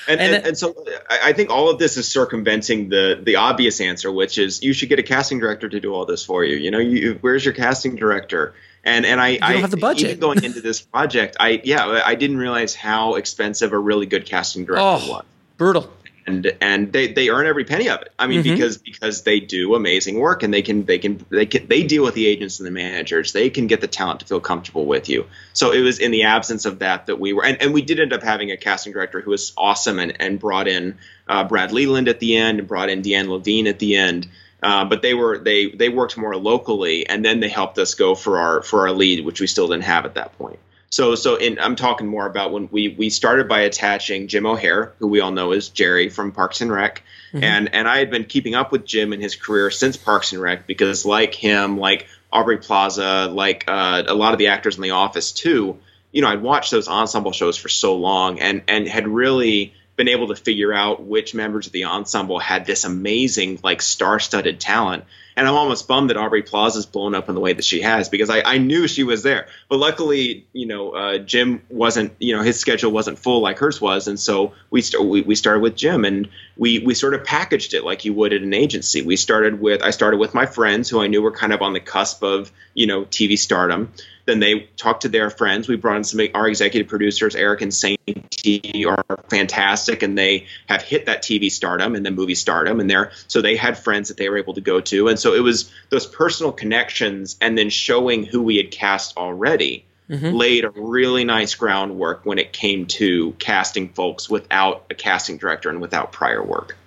[0.08, 0.76] And, And and, and so
[1.10, 4.72] I, I think all of this is circumventing the the obvious answer, which is you
[4.74, 6.56] should get a casting director to do all this for you.
[6.58, 8.54] You know, you, where's your casting director?
[8.84, 10.10] And and I don't I have the budget.
[10.10, 14.26] even going into this project, I yeah I didn't realize how expensive a really good
[14.26, 15.12] casting director Oh.
[15.12, 15.24] was.
[15.58, 15.90] Brutal.
[16.26, 18.12] and and they, they earn every penny of it.
[18.18, 18.54] I mean, Mhm.
[18.56, 22.04] because because they do amazing work and they can they can they can they deal
[22.04, 23.32] with the agents and the managers.
[23.34, 25.26] They can get the talent to feel comfortable with you.
[25.54, 28.00] So it was in the absence of that that we were, and, and we did
[28.00, 31.72] end up having a casting director who was awesome and and brought in uh, Brad
[31.72, 34.28] Leland at the end and brought in Deanne Levine at the end.
[34.64, 38.16] Uh, but they were they they worked more locally, and then they helped us go
[38.16, 40.60] for our for our lead, which we still didn't have at that point.
[40.90, 44.94] So so in, I'm talking more about when we we started by attaching Jim O'Heir,
[45.00, 48.26] who we all know as Jerry from Parks and Rec, and and I had been
[48.26, 52.08] keeping up with Jim and his career since Parks and Rec because like him, like
[52.32, 55.80] Aubrey Plaza, like uh, a lot of the actors in The Office too,
[56.12, 60.08] you know, I'd watched those ensemble shows for so long and and had really been
[60.08, 65.04] able to figure out which members of the ensemble had this amazing like star-studded talent.
[65.36, 68.08] And i'm almost bummed that aubrey plaza's blown up in the way that she has
[68.08, 69.48] because i, I knew she was there.
[69.70, 73.82] But luckily you know uh, jim wasn't you know his schedule wasn't full like hers
[73.82, 74.08] was.
[74.08, 77.74] And so we, st- we, we started with jim and we, we sort of packaged
[77.74, 79.02] it like you would at an agency.
[79.02, 81.74] We started with i started with my friends who i knew were kind of on
[81.74, 83.92] the cusp of you know tv stardom
[84.26, 85.68] then they talked to their friends.
[85.68, 90.48] We brought in some of our executive producers, Eric and Sainty, are fantastic, and they
[90.68, 94.08] have hit that TV stardom and then movie stardom, and they're so they had friends
[94.10, 97.58] that they were able to go to, and so it was those personal connections, and
[97.58, 102.86] then showing who we had cast already laid a really nice groundwork when it came
[102.86, 106.78] to casting folks without a casting director and without prior work.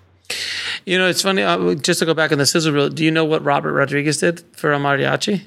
[0.85, 1.43] You know, it's funny.
[1.43, 4.19] Uh, just to go back on the sizzle reel, do you know what Robert Rodriguez
[4.19, 5.43] did for El Mariachi?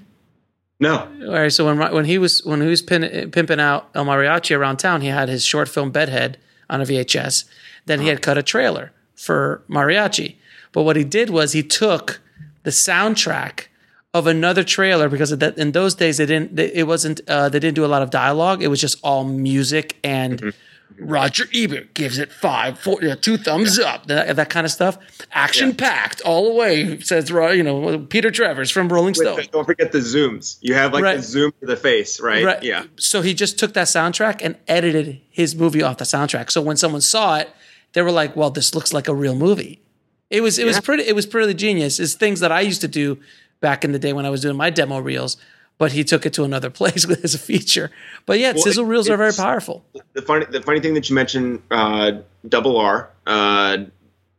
[0.79, 4.05] No, All right, so when when he was when he was pin, pimping out El
[4.05, 6.37] Mariachi around town, he had his short film Bedhead
[6.69, 7.43] on a VHS.
[7.85, 10.35] Then he had cut a trailer for Mariachi.
[10.71, 12.21] But what he did was he took
[12.63, 13.65] the soundtrack
[14.13, 17.59] of another trailer because that, in those days they didn't they, it wasn't uh, they
[17.59, 18.63] didn't do a lot of dialogue.
[18.63, 20.53] It was just all music and
[20.99, 24.97] Roger Ebert gives it five, four, yeah, two thumbs up, that, that kind of stuff.
[25.31, 29.37] Action packed all the way, says Ro- you know Peter Travers from Rolling Stone.
[29.37, 30.57] Wait, don't forget the zooms.
[30.61, 31.17] You have like Right.
[31.17, 32.43] the zoom to the face, right?
[32.43, 32.63] Right.
[32.63, 32.85] Yeah.
[32.97, 36.51] So he just took that soundtrack and edited his movie off the soundtrack.
[36.51, 37.49] So when someone saw it,
[37.93, 39.81] they were like, "Well, this looks like a real movie."
[40.29, 41.99] It was it was pretty it was pretty genius.
[41.99, 43.17] It's things that I used to do
[43.61, 45.37] back in the day when I was doing my demo reels,
[45.79, 47.89] but he took it to another place with his feature.
[48.27, 49.83] But yeah, Well, sizzle reels are very powerful.
[50.13, 52.11] the funny the funny thing that you mentioned, uh,
[52.47, 53.77] Double R, uh,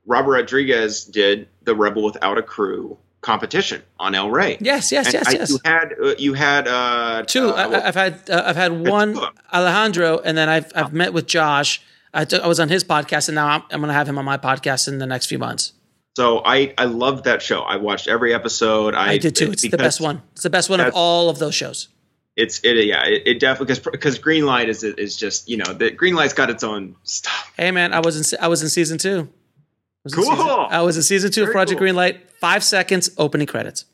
[0.07, 4.57] Robert Rodriguez did the Rebel Without a Crew competition on El Rey.
[4.61, 5.51] Yes, yes, And yes, I- yes.
[5.51, 7.49] You had uh, you had uh, Two.
[7.51, 9.19] uh, I, I've had uh, I've had one.
[9.53, 11.83] Alejandro, and then I've I've met with Josh.
[12.13, 14.37] I was on his podcast, and now I'm, I'm going to have him on my
[14.37, 15.75] podcast in the next few months.
[16.17, 17.61] So I I loved that show.
[17.61, 18.95] I watched every episode.
[18.95, 19.51] I, I did too.
[19.53, 20.23] It's the best one.
[20.33, 21.89] It's the best one of all of those shows.
[22.37, 25.91] It's it yeah it, it definitely because because Greenlight is is just you know the
[25.91, 27.53] Greenlight's got its own stuff.
[27.57, 29.29] Hey man, I was in I was in season two.
[29.29, 30.31] I was in Cool.
[30.37, 31.89] season- I was in season two of Project cool.
[31.89, 32.21] Greenlight.
[32.41, 33.85] Five seconds opening credits.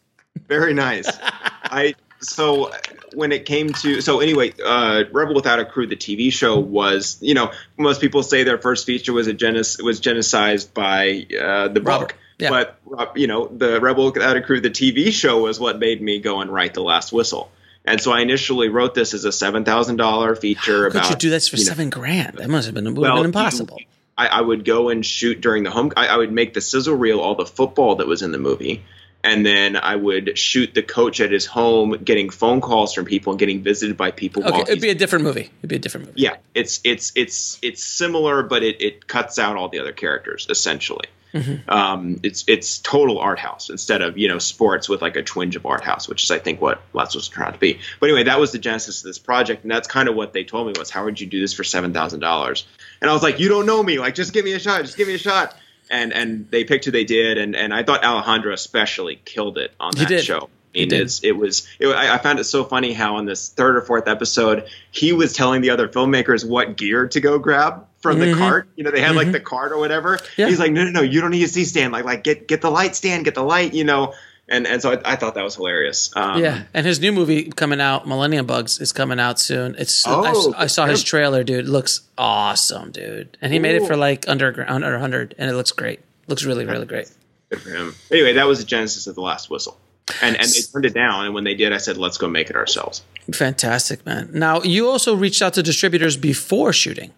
[0.47, 1.09] Very nice.
[1.65, 2.73] I so
[3.15, 7.19] when it came to so anyway, uh, Rebel Without a Crew, the TV show was
[7.21, 11.69] you know most people say their first feature was a genis was genocided by uh,
[11.69, 12.51] the Robert, book, yeah.
[12.51, 16.21] but you know the Rebel Without a Crew, the TV show was what made me
[16.21, 17.51] go and write the last whistle.
[17.89, 21.11] And so I initially wrote this as a seven thousand dollar feature Could about.
[21.11, 22.39] you do this for you know, seven grand?
[22.39, 23.79] That must have been, well, been you- impossible.
[24.19, 25.93] I, I would go and shoot during the home.
[25.97, 28.83] I, I would make the sizzle reel all the football that was in the movie,
[29.27, 33.33] and then I would shoot the coach at his home, getting phone calls from people
[33.33, 34.47] and getting visited by people.
[34.47, 35.51] okay, it'd be a different movie.
[35.59, 36.23] It'd be a different movie.
[36.23, 40.47] yeah, it's it's it's it's similar, but it, it cuts out all the other characters
[40.49, 41.07] essentially.
[41.35, 41.69] Mm-hmm.
[41.69, 45.57] Um, it's it's total art house instead of you know sports with like a twinge
[45.57, 47.81] of art house, which is I think what Let's was trying to be.
[47.99, 50.45] But anyway, that was the genesis of this project, and that's kind of what they
[50.45, 52.65] told me was how would you do this for seven thousand dollars?
[53.01, 54.97] And I was like, you don't know me, like just give me a shot, just
[54.97, 55.57] give me a shot.
[55.91, 59.73] And and they picked who they did, and and I thought Alejandro especially killed it
[59.79, 60.49] on that show.
[60.73, 61.03] He It did.
[61.03, 61.21] is.
[61.23, 61.67] It was.
[61.79, 65.13] It, I, I found it so funny how in this third or fourth episode, he
[65.13, 68.69] was telling the other filmmakers what gear to go grab from the cart.
[68.77, 70.17] You know, they had like the cart or whatever.
[70.17, 70.41] Mm-hmm.
[70.41, 70.49] Yeah.
[70.49, 71.93] He's like, no, no, no, you don't need a C stand.
[71.93, 73.73] Like, like get get the light stand, get the light.
[73.73, 74.13] You know,
[74.49, 76.11] and and so I, I thought that was hilarious.
[76.17, 79.75] Um, Yeah, and his new movie coming out, Millennium Bugs, is coming out soon.
[79.79, 81.67] It's I, Oh, I saw his trailer, dude.
[81.67, 83.37] It looks awesome, dude.
[83.41, 86.01] And he made it for like under under 100, and it looks great.
[86.29, 87.11] Looks really, really great.
[87.51, 87.95] Good for him.
[88.11, 89.79] Anyway, that was the genesis of the Last Whistle,
[90.23, 91.25] and and they turned it down.
[91.27, 93.03] And when they did, I said, let's go make it ourselves.
[93.33, 94.31] Fantastic, man.
[94.33, 97.13] Now you also reached out to distributors before shooting.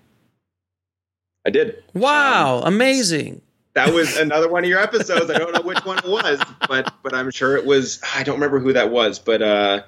[1.46, 1.82] I did.
[1.94, 3.40] Wow, amazing.
[3.78, 5.30] That was another one of your episodes.
[5.30, 8.00] I don't know which one it was, but but I'm sure it was.
[8.14, 9.82] I don't remember who that was, but uh,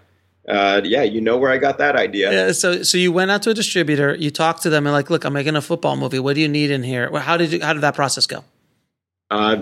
[0.49, 2.33] uh, yeah, you know where I got that idea.
[2.33, 5.11] Yeah, so so you went out to a distributor, you talked to them, and like,
[5.11, 6.21] look, I'm making a football movie.
[6.21, 7.11] What do you need in here?
[7.11, 8.45] Well, how did you, how did that process go?
[9.31, 9.57] Uh,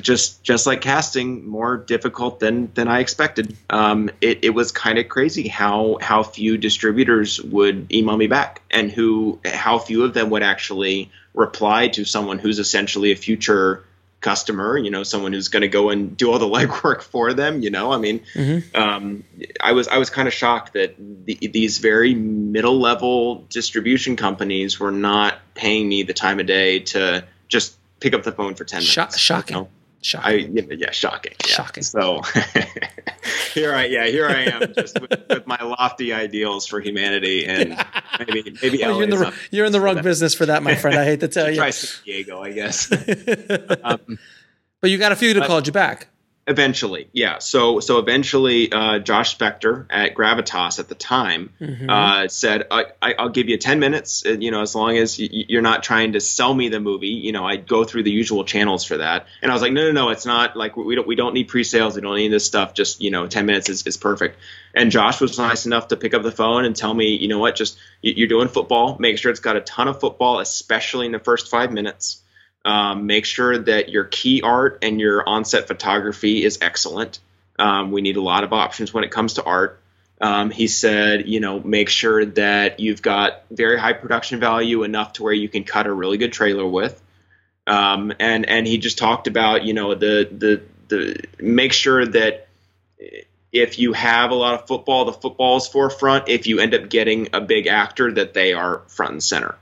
[0.00, 3.56] just just like casting, more difficult than than I expected.
[3.70, 8.62] Um, it it was kind of crazy how how few distributors would email me back,
[8.70, 13.84] and who how few of them would actually reply to someone who's essentially a future
[14.20, 14.76] customer.
[14.78, 17.62] You know, someone who's going to go and do all the legwork for them.
[17.62, 18.22] You know, I mean,
[18.74, 19.24] um,
[19.60, 24.80] I was I was kind of shocked that the, these very middle level distribution companies
[24.80, 28.64] were not paying me the time of day to just pick up the phone for
[28.64, 29.18] ten Sho- minutes.
[29.18, 29.56] shocking.
[29.56, 29.68] you know?
[30.06, 30.30] Shocking.
[30.30, 31.32] I you know, yeah, shocking.
[31.44, 31.52] Yeah.
[31.52, 31.82] Shocking.
[31.82, 32.22] So
[33.52, 37.70] here I yeah here I am just with, with my lofty ideals for humanity and
[38.20, 40.96] maybe maybe Oh, you're in the you're in the wrong business for that, my friend.
[40.96, 41.56] I hate to tell you.
[41.56, 42.92] try San Diego, I guess.
[43.82, 44.18] um,
[44.80, 46.06] But you got a few that called you back.
[46.48, 47.38] Eventually, yeah.
[47.40, 51.90] So so eventually, uh, Josh Spector at Gravitas at the time Mm-hmm.
[51.90, 54.22] uh, said, I, I, "I'll give you ten minutes.
[54.24, 57.08] You know, as long as y- you're not trying to sell me the movie.
[57.08, 59.86] You know, I go through the usual channels for that." And I was like, "No,
[59.86, 60.10] no, no.
[60.10, 61.96] It's not like we don't we don't need pre-sales.
[61.96, 62.74] We don't need this stuff.
[62.74, 64.38] Just you know, ten minutes is, is perfect."
[64.72, 67.40] And Josh was nice enough to pick up the phone and tell me, "You know
[67.40, 67.56] what?
[67.56, 68.96] Just you're doing football.
[69.00, 72.22] Make sure it's got a ton of football, especially in the first five minutes."
[72.66, 77.20] Um, make sure that your key art and your on-set photography is excellent.
[77.60, 79.80] Um, we need a lot of options when it comes to art.
[80.20, 85.12] Um, he said, you know, make sure that you've got very high production value enough
[85.14, 87.00] to where you can cut a really good trailer with.
[87.68, 92.48] Um, and and he just talked about, you know, the the the make sure that
[93.52, 96.28] if you have a lot of football, the football is forefront.
[96.28, 99.54] If you end up getting a big actor, that they are front and center.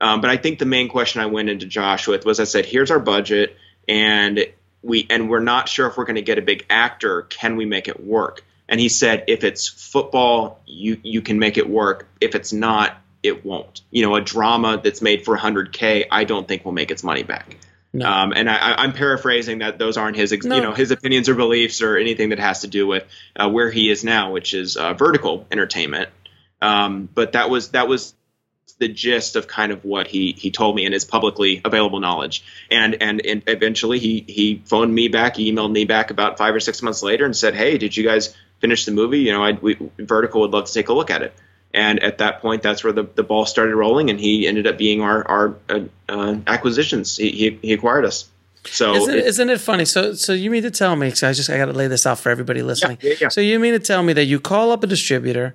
[0.00, 2.64] Um, but I think the main question I went into Josh with was I said,
[2.64, 3.56] here's our budget,
[3.88, 4.46] and
[4.82, 7.22] we and we're not sure if we're going to get a big actor.
[7.22, 8.42] Can we make it work?
[8.68, 12.06] And he said, if it's football, you you can make it work.
[12.20, 13.82] If it's not, it won't.
[13.90, 17.22] You know, a drama that's made for 100k, I don't think will make its money
[17.22, 17.56] back.
[17.92, 18.08] No.
[18.08, 20.54] Um, and I, I'm paraphrasing that those aren't his, ex- No.
[20.54, 23.68] you know, his opinions or beliefs or anything that has to do with uh, where
[23.70, 26.08] he is now, which is uh, vertical entertainment.
[26.62, 28.14] Um, but that was that was
[28.80, 32.42] the gist of kind of what he he told me and his publicly available knowledge.
[32.70, 36.54] And and, and eventually he he phoned me back, he emailed me back about five
[36.54, 39.20] or six months later and said, "Hey, did you guys finish the movie?
[39.20, 41.34] You know, I we, Vertical would love to take a look at it."
[41.72, 44.76] And at that point, that's where the, the ball started rolling, and he ended up
[44.76, 47.16] being our our uh, uh, acquisitions.
[47.16, 48.28] He, he he acquired us.
[48.66, 49.86] So Isn't, it- isn't it funny?
[49.86, 51.08] So, so you mean to tell me?
[51.10, 52.98] Cause I just I got to lay this out for everybody listening.
[53.00, 53.28] yeah, yeah.
[53.28, 55.54] So you mean to tell me that you call up a distributor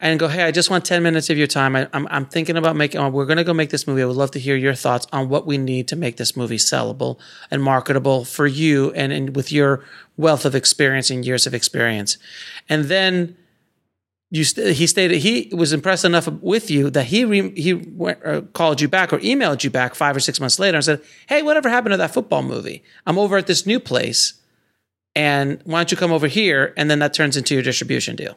[0.00, 1.76] and go, "Hey, I just want ten minutes of your time.
[1.76, 3.00] I, I'm I'm thinking about making.
[3.00, 4.00] oh, we're going to go make this movie.
[4.00, 6.56] I would love to hear your thoughts on what we need to make this movie
[6.56, 7.18] sellable
[7.50, 9.84] and marketable for you, and, and with your
[10.16, 12.16] wealth of experience and years of experience,
[12.70, 13.36] and then."
[14.30, 18.18] You st- he stated he was impressed enough with you that he re- he went,
[18.24, 21.00] uh, called you back or emailed you back five or six months later and said,
[21.28, 22.82] "Hey, whatever happened to that football movie?
[23.06, 24.34] I'm over at this new place,
[25.14, 28.36] and why don't you come over here?" And then that turns into your distribution deal.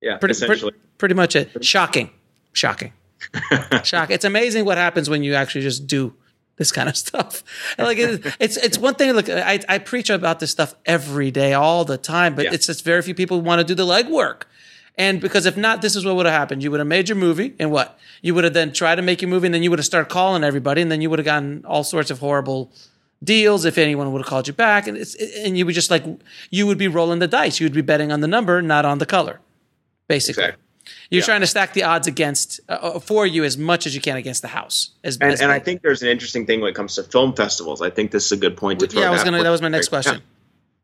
[0.00, 1.62] yeah, Pretty pretty, pretty much it.
[1.62, 2.08] Shocking,
[2.54, 2.94] shocking,
[3.84, 4.14] shocking.
[4.14, 6.14] It's amazing what happens when you actually just do
[6.56, 7.42] this kind of stuff.
[7.78, 9.12] Like it, it's it's one thing.
[9.12, 12.52] Look, I I preach about this stuff every day, all the time, but Yeah.
[12.54, 14.42] it's just very few people who want to do the legwork.
[14.98, 16.62] And because if not, this is what would have happened.
[16.62, 17.98] You would have made your movie, and what?
[18.20, 20.10] You would have then tried to make your movie, and then you would have started
[20.10, 22.70] calling everybody, and then you would have gotten all sorts of horrible
[23.24, 26.04] deals if anyone would have called you back, and it's and you would just like
[26.50, 27.58] you would be rolling the dice.
[27.58, 29.40] You would be betting on the number, not on the color,
[30.08, 30.42] basically.
[30.44, 30.62] Exactly.
[31.10, 31.26] You're Yeah.
[31.26, 34.16] trying to stack the odds against uh, uh, for you as much as you can
[34.16, 34.90] against the house.
[35.04, 37.34] As, And, as and I think there's an interesting thing when it comes to film
[37.34, 37.80] festivals.
[37.82, 39.02] I think this is a good point to throw.
[39.02, 39.42] yeah, I was that gonna.
[39.42, 39.90] That was my next Yeah.
[39.90, 40.22] question.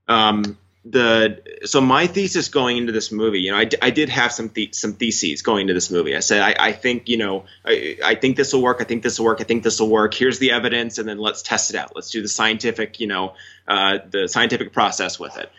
[0.09, 4.49] um, the so my thesis going into this movie, you know, I did have some
[4.55, 6.17] the, some theses going into this movie.
[6.17, 8.79] I said I, I think you know I, I think this will work.
[8.81, 9.41] I think this will work.
[9.41, 10.15] I think this will work.
[10.15, 11.95] Here's the evidence, and then let's test it out.
[11.95, 13.35] Let's do the scientific, you know,
[13.67, 15.51] uh, the scientific process with it.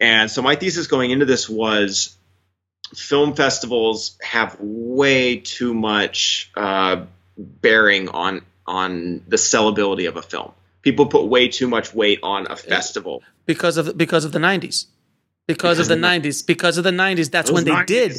[0.00, 2.14] And so my thesis going into this was
[2.94, 7.04] film festivals have way too much uh,
[7.36, 10.52] bearing on on the sellability of a film.
[10.82, 13.22] People put way too much weight on a festival.
[13.44, 14.86] because of because of the 90s
[15.46, 18.16] because, of the 90s because of the 90s that's when they did.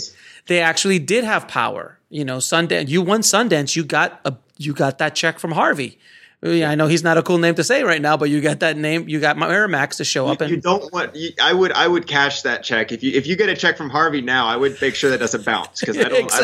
[0.48, 2.00] they actually did have power.
[2.10, 6.00] You know sundance you won sundance you got a you got that check from harvey
[6.48, 8.42] Oh, yeah, I know he's not a cool name to say right now, but you
[8.42, 9.10] got that name.
[9.10, 11.16] You got Miramax to show up, and you don't want.
[11.16, 11.72] You, I would.
[11.74, 14.48] I would cash that check if you if you get a check from Harvey now.
[14.48, 16.34] I would make sure that doesn't bounce because I don't.
[16.34, 16.40] I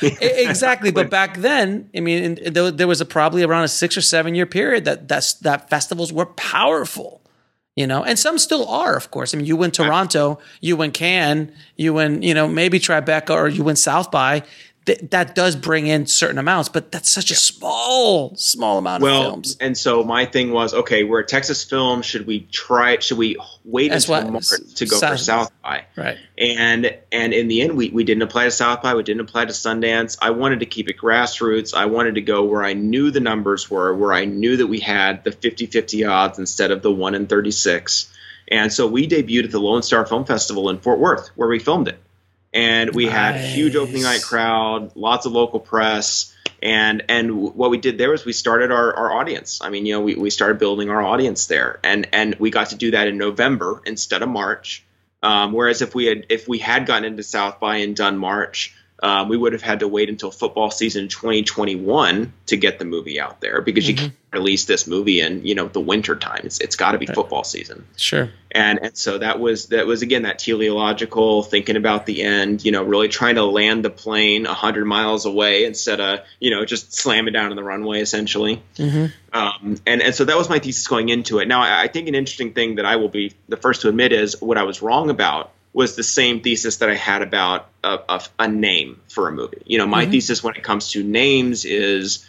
[0.00, 0.90] don't exactly.
[0.90, 4.00] But back then, I mean, in- there, there was a probably around a six or
[4.00, 7.20] seven year period that that's, that festivals were powerful,
[7.76, 9.34] you know, and some still are, of course.
[9.34, 13.48] I mean, you win Toronto, you win Cannes, you win, you know, maybe Tribeca or
[13.48, 14.42] you win South by.
[14.98, 19.04] Th- that does bring in certain amounts, but that's such a small, small amount of
[19.04, 19.56] well, films.
[19.60, 22.02] and so my thing was, okay, we're a Texas film.
[22.02, 22.98] Should we try?
[22.98, 25.84] Should we wait That's until March to go South- for South by?
[25.96, 26.18] Right.
[26.38, 29.44] and and in the end we, we didn't apply to south by we didn't apply
[29.44, 33.10] to sundance i wanted to keep it grassroots i wanted to go where i knew
[33.10, 36.90] the numbers were where i knew that we had the 50-50 odds instead of the
[36.90, 38.12] 1 in 36
[38.48, 41.58] and so we debuted at the lone star film festival in fort worth where we
[41.58, 42.00] filmed it
[42.52, 46.34] and we had a huge opening night crowd lots of local press.
[46.62, 49.60] And and what we did there was we started our, our audience.
[49.62, 51.80] I mean you know we, we started building our audience there.
[51.82, 54.84] And and we got to do that in november instead of march.
[55.22, 58.74] Um, whereas if we had if we had gotten into South by and done March,
[59.02, 63.18] um, we would have had to wait until football season 2021 to get the movie
[63.18, 66.42] out there because you can't release this movie in you know the winter time.
[66.44, 67.86] It's it's got to be football season.
[67.96, 68.30] Sure.
[68.50, 72.62] And and so that was that was again that teleological thinking about the end.
[72.64, 76.66] You know, really trying to land the plane hundred miles away instead of you know
[76.66, 78.62] just slamming down on the runway essentially.
[79.32, 81.48] Um, and and so that was my thesis going into it.
[81.48, 84.12] Now I, I think an interesting thing that I will be the first to admit
[84.12, 87.98] is what I was wrong about was the same thesis that I had about a,
[88.08, 89.62] a, a name for a movie.
[89.66, 92.26] You know, my thesis when it comes to names is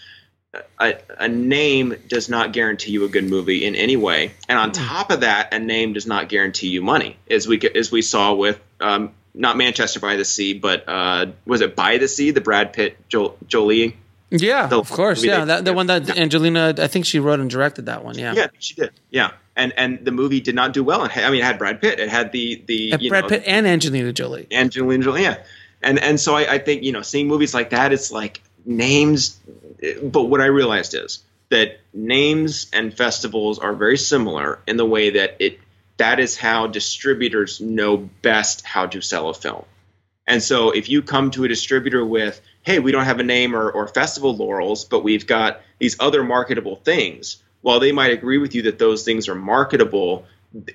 [0.79, 4.71] a, a name does not guarantee you a good movie in any way, and on
[4.71, 8.33] top of that, a name does not guarantee you money, as we as we saw
[8.33, 12.41] with um, not Manchester by the Sea, but uh, was it By the Sea, the
[12.41, 13.95] Brad Pitt jo- Jolie
[14.29, 15.23] Yeah, The- of course.
[15.23, 18.17] Yeah, that, the one that Angelina, I think she wrote and directed that one.
[18.17, 18.33] Yeah.
[18.33, 18.91] Yeah, she did.
[19.09, 21.03] Yeah, and and the movie did not do well.
[21.03, 21.99] And I mean, it had Brad Pitt.
[21.99, 24.47] It had the the Brad know, Pitt and Angelina Jolie.
[24.51, 25.23] Angelina Jolie.
[25.23, 25.43] Yeah,
[25.81, 29.39] and and so I, I think you know seeing movies like that, it's like names.
[30.03, 35.11] But what I realized is that names and festivals are very similar in the way
[35.11, 35.59] that it
[35.97, 39.65] that is how distributors know best how to sell a film.
[40.25, 43.55] And so if you come to a distributor with, hey, we don't have a name
[43.55, 48.37] or, or festival laurels, but we've got these other marketable things, while they might agree
[48.37, 50.25] with you that those things are marketable,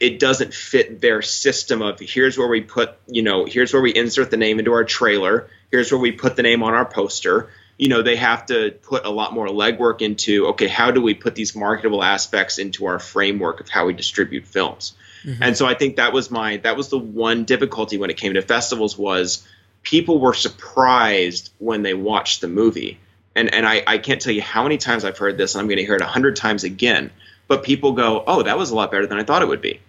[0.00, 3.94] it doesn't fit their system of here's where we put, you know, here's where we
[3.94, 7.50] insert the name into our trailer, here's where we put the name on our poster.
[7.78, 11.14] you know they have to put a lot more legwork into okay how do we
[11.14, 15.42] put these marketable aspects into our framework of how we distribute films mm-hmm.
[15.42, 18.32] and so i think that was my that was the one difficulty when it came
[18.32, 19.46] to festivals was
[19.82, 22.98] people were surprised when they watched the movie
[23.36, 25.68] and and i, I can't tell you how many times i've heard this and i'm
[25.68, 27.10] going to hear it a hundred times again
[27.46, 29.80] but people go oh that was a lot better than i thought it would be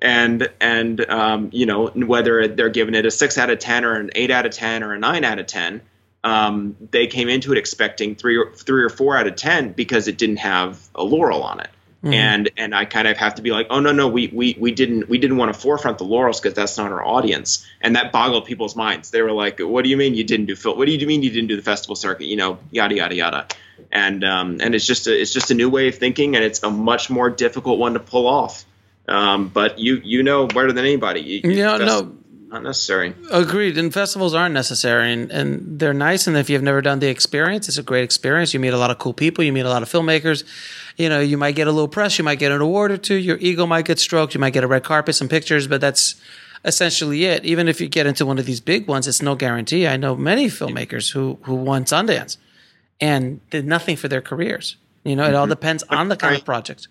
[0.00, 3.94] and and um, you know whether they're giving it a six out of ten or
[3.94, 5.80] an eight out of ten or a nine out of ten
[6.24, 10.08] um, they came into it expecting three or three or four out of ten because
[10.08, 11.70] it didn't have a laurel on it.
[12.02, 12.14] Mm-hmm.
[12.14, 14.70] And and I kind of have to be like, oh no no we we we
[14.70, 18.12] didn't we didn't want to forefront the laurels because that's not our audience, and that
[18.12, 19.10] boggled people's minds.
[19.10, 20.78] They were like, what do you mean you didn't do film?
[20.78, 22.26] What do you mean you didn't do the festival circuit?
[22.26, 23.46] You know, yada yada yada,
[23.90, 26.62] and um, and it's just a it's just a new way of thinking, and it's
[26.62, 28.64] a much more difficult one to pull off.
[29.08, 31.20] Um, but you you know better than anybody.
[31.20, 32.16] You, yeah, no,
[32.48, 33.14] not necessary.
[33.30, 33.76] Agreed.
[33.76, 36.26] And festivals aren't necessary, and, and they're nice.
[36.26, 38.54] And if you've never done the experience, it's a great experience.
[38.54, 39.44] You meet a lot of cool people.
[39.44, 40.44] You meet a lot of filmmakers.
[40.98, 42.18] You know, you might get a little press.
[42.18, 43.14] You might get an award or two.
[43.14, 44.34] Your ego might get stroked.
[44.34, 46.20] You might get a red carpet, some pictures, but that's
[46.64, 47.44] essentially it.
[47.44, 49.86] Even if you get into one of these big ones, it's no guarantee.
[49.86, 52.36] I know many filmmakers who who won Sundance
[53.00, 54.76] and did nothing for their careers.
[55.04, 55.50] You know, it all mm-hmm.
[55.50, 56.88] depends on the kind of project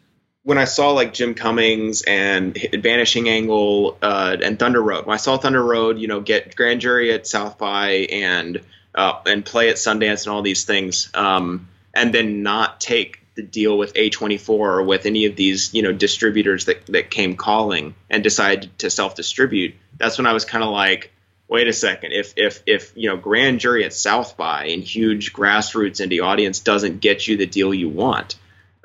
[0.47, 5.17] when I saw like Jim Cummings and Vanishing Angle uh, and Thunder Road, when I
[5.17, 8.61] saw Thunder Road, you know, get grand jury at South by and
[8.95, 13.43] uh, and play at Sundance and all these things, um, and then not take the
[13.43, 17.95] deal with A24 or with any of these you know distributors that that came calling
[18.09, 19.75] and decided to self distribute.
[19.97, 21.11] That's when I was kind of like,
[21.47, 25.31] wait a second, if if if you know grand jury at South by and huge
[25.31, 28.35] grassroots indie audience doesn't get you the deal you want.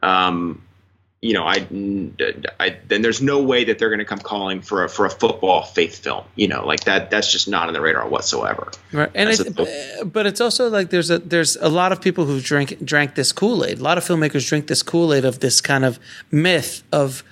[0.03, 0.62] Um,
[1.22, 1.64] you know, I,
[2.58, 5.10] I then there's no way that they're going to come calling for a for a
[5.10, 6.24] football faith film.
[6.34, 7.10] You know, like that.
[7.10, 8.72] That's just not on the radar whatsoever.
[8.92, 12.00] Right, and it's, a, uh, but it's also like there's a there's a lot of
[12.00, 13.78] people who drink drank this Kool Aid.
[13.78, 16.00] A lot of filmmakers drink this Kool Aid of this kind of
[16.32, 17.22] myth of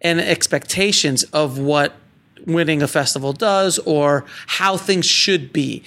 [0.00, 1.94] and expectations of what
[2.46, 5.82] winning a festival does or how things should be.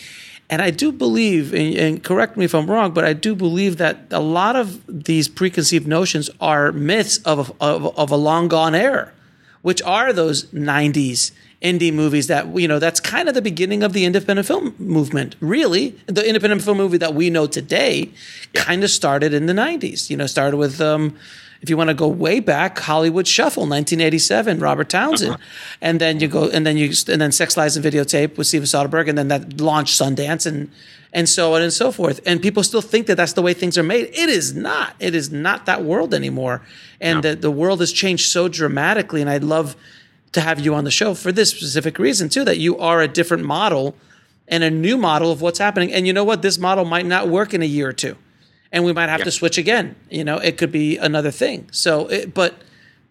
[0.49, 4.05] And I do believe, and, correct me if I'm wrong, but I do believe that
[4.11, 9.11] a lot of these preconceived notions are myths of, of, of a long gone era,
[9.63, 11.31] which are those 90s
[11.63, 15.35] indie movies that, you know, that's kind of the beginning of the independent film movement.
[15.39, 18.11] Really, the independent film movie that we know today
[18.53, 18.63] yeah.
[18.63, 21.17] kind of started in the 90s, you know, started with, um,
[21.65, 25.43] if you want to go way back, Hollywood Shuffle, 1987, Robert Townsend, uh-huh.
[25.81, 28.67] and then you go, and then you, and then Sex Lies and Videotape with Steven
[28.67, 30.69] Soderbergh, and then that launched Sundance, and
[31.11, 32.19] and so on and so forth.
[32.23, 34.11] And people still think that that's the way things are made.
[34.13, 34.95] It is not.
[34.99, 36.61] It is not that world anymore,
[37.01, 37.31] and no.
[37.31, 39.21] the the world has changed so dramatically.
[39.21, 39.75] And I'd love
[40.33, 43.07] to have you on the show for this specific reason too, that you are a
[43.07, 43.95] different model
[44.47, 45.91] and a new model of what's happening.
[45.91, 46.43] And you know what?
[46.43, 48.17] This model might not work in a year or two
[48.75, 49.25] and we might have yeah.
[49.25, 49.95] to switch again.
[50.09, 51.69] You know, it could be another thing.
[51.71, 52.55] So, it, but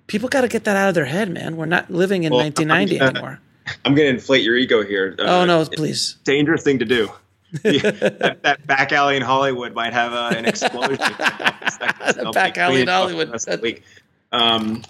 [0.07, 1.57] people got to get that out of their head, man.
[1.57, 3.41] We're not living in well, 1990 I'm gonna, anymore.
[3.85, 5.17] I'm going to inflate your ego here.
[5.19, 6.19] Uh, oh no, please!
[6.23, 7.11] Dangerous thing to do.
[7.63, 10.97] that, that, back alley in Hollywood might have uh, an explosion.
[10.99, 13.33] the back alley in Hollywood.
[13.63, 13.85] Week.
[14.33, 14.83] Um,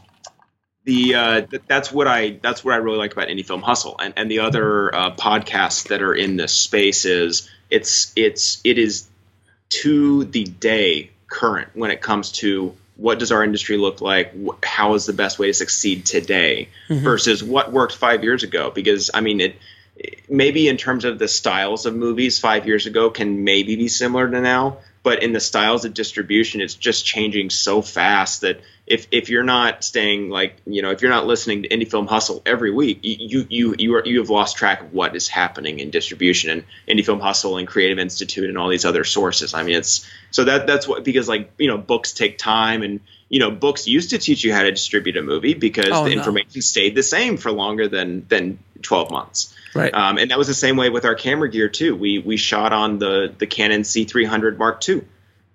[0.83, 3.97] the uh, th- that's what I that's what I really like about Indie Film Hustle
[4.01, 8.79] and and the other uh, podcasts that are in this space is it's it's it
[8.79, 9.09] is
[9.69, 14.95] to the day current when it comes to what does our industry look like how
[14.95, 17.03] is the best way to succeed today mm-hmm.
[17.03, 19.57] versus what worked five years ago because i mean it
[20.29, 24.29] maybe in terms of the styles of movies five years ago can maybe be similar
[24.29, 29.07] to now but in the styles of distribution it's just changing so fast that if
[29.11, 32.43] if you're not staying like you know if you're not listening to indie film hustle
[32.45, 35.91] every week you you you are you have lost track of what is happening in
[35.91, 39.55] distribution and indie film hustle and creative institute and all these other sources.
[39.55, 43.01] I mean it's so that that's what because like you know books take time and
[43.31, 46.11] you know books used to teach you how to distribute a movie because oh, the
[46.11, 46.17] no.
[46.17, 49.55] information stayed the same for longer than than 12 months.
[49.75, 49.93] Right.
[49.93, 51.97] Um, and that was the same way with our camera gear too.
[51.97, 55.03] We we shot on the the canon c300 mark ii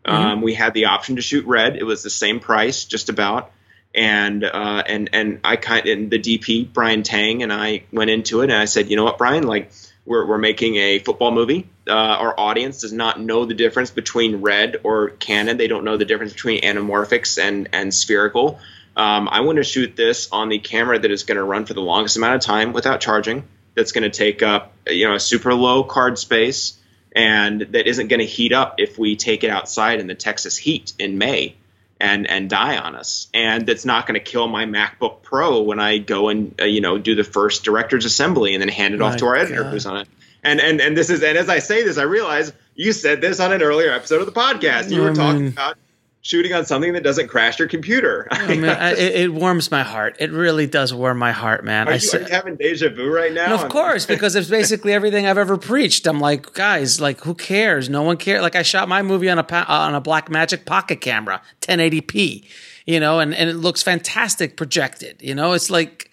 [0.05, 0.15] Mm-hmm.
[0.15, 1.75] Um, we had the option to shoot red.
[1.75, 3.51] It was the same price, just about.
[3.93, 8.41] And uh, and and I kind and the DP Brian Tang and I went into
[8.41, 9.71] it, and I said, you know what, Brian, like
[10.05, 11.67] we're we're making a football movie.
[11.87, 15.57] Uh, our audience does not know the difference between red or canon.
[15.57, 18.59] They don't know the difference between anamorphics and and spherical.
[18.95, 21.73] Um, I want to shoot this on the camera that is going to run for
[21.73, 23.47] the longest amount of time without charging.
[23.75, 26.79] That's going to take up you know a super low card space
[27.15, 30.57] and that isn't going to heat up if we take it outside in the Texas
[30.57, 31.55] heat in May
[31.99, 35.79] and and die on us and that's not going to kill my MacBook Pro when
[35.79, 38.99] I go and uh, you know do the first director's assembly and then hand it
[38.99, 39.71] My off to our editor God.
[39.73, 40.07] who's on it
[40.43, 43.41] And and and this is and as I say this, I realize you said this
[43.41, 44.89] on an earlier episode of the podcast.
[44.89, 45.77] You were talking about
[46.21, 48.27] shooting on something that doesn't crash your computer.
[48.39, 50.15] Oh, I mean, I, it, it, warms my heart.
[50.19, 51.87] It really does warm my heart, man.
[51.87, 53.53] Are, I, you, are you having deja vu right now?
[53.53, 56.07] of course, because it's basically everything I've ever preached.
[56.07, 57.89] I'm like, guys, like, who cares?
[57.89, 58.41] No one cares.
[58.41, 62.45] Like, I shot my movie on a on a Blackmagic pocket camera, 1080p,
[62.85, 65.21] you know, and, and it looks fantastic projected.
[65.21, 66.09] You know, it's like,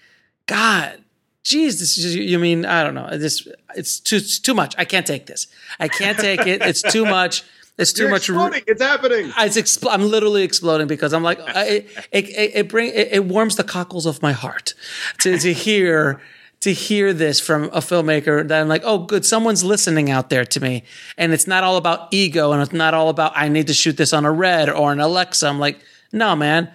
[0.47, 1.05] God,
[1.45, 3.17] geez, this is, you mean, I don't know.
[3.17, 3.47] This,
[3.77, 4.75] it's too, it's too much.
[4.77, 5.47] I can't take this.
[5.79, 6.61] I can't take it.
[6.63, 7.45] It's too much.
[7.79, 8.29] It's too You're much.
[8.29, 8.62] Exploding.
[8.66, 9.33] It's happening.
[9.39, 13.24] It's expl- I'm literally exploding because I'm like, it, it, it, it bring, it, it
[13.27, 14.74] warms the cockles of my heart
[15.20, 16.20] to, to hear,
[16.61, 20.45] to hear this from a filmmaker that I'm like, oh, good, someone's listening out there
[20.45, 20.85] to me.
[21.18, 23.99] And it's not all about ego and it's not all about, I need to shoot
[23.99, 25.47] this on a red or an Alexa.
[25.47, 25.79] I'm like,
[26.12, 26.70] no, man,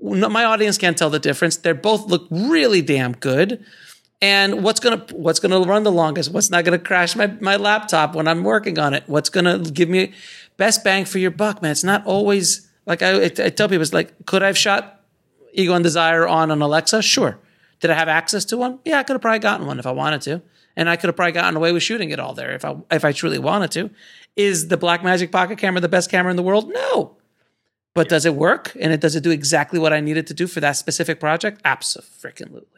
[0.00, 1.56] no, my audience can't tell the difference.
[1.56, 3.64] They both look really damn good.
[4.22, 6.32] And what's gonna what's gonna run the longest?
[6.32, 9.04] What's not gonna crash my, my laptop when I'm working on it?
[9.06, 10.14] What's gonna give me
[10.56, 11.72] best bang for your buck, man?
[11.72, 13.82] It's not always like I, I tell people.
[13.82, 15.02] It's like, could I have shot
[15.52, 17.02] Ego and Desire on an Alexa?
[17.02, 17.38] Sure.
[17.80, 18.78] Did I have access to one?
[18.86, 20.40] Yeah, I could have probably gotten one if I wanted to,
[20.76, 23.04] and I could have probably gotten away with shooting it all there if I if
[23.04, 23.90] I truly wanted to.
[24.34, 26.70] Is the Blackmagic Pocket camera the best camera in the world?
[26.72, 27.16] No.
[27.92, 28.72] But does it work?
[28.78, 31.60] And it does it do exactly what I needed to do for that specific project?
[31.66, 32.75] Absolutely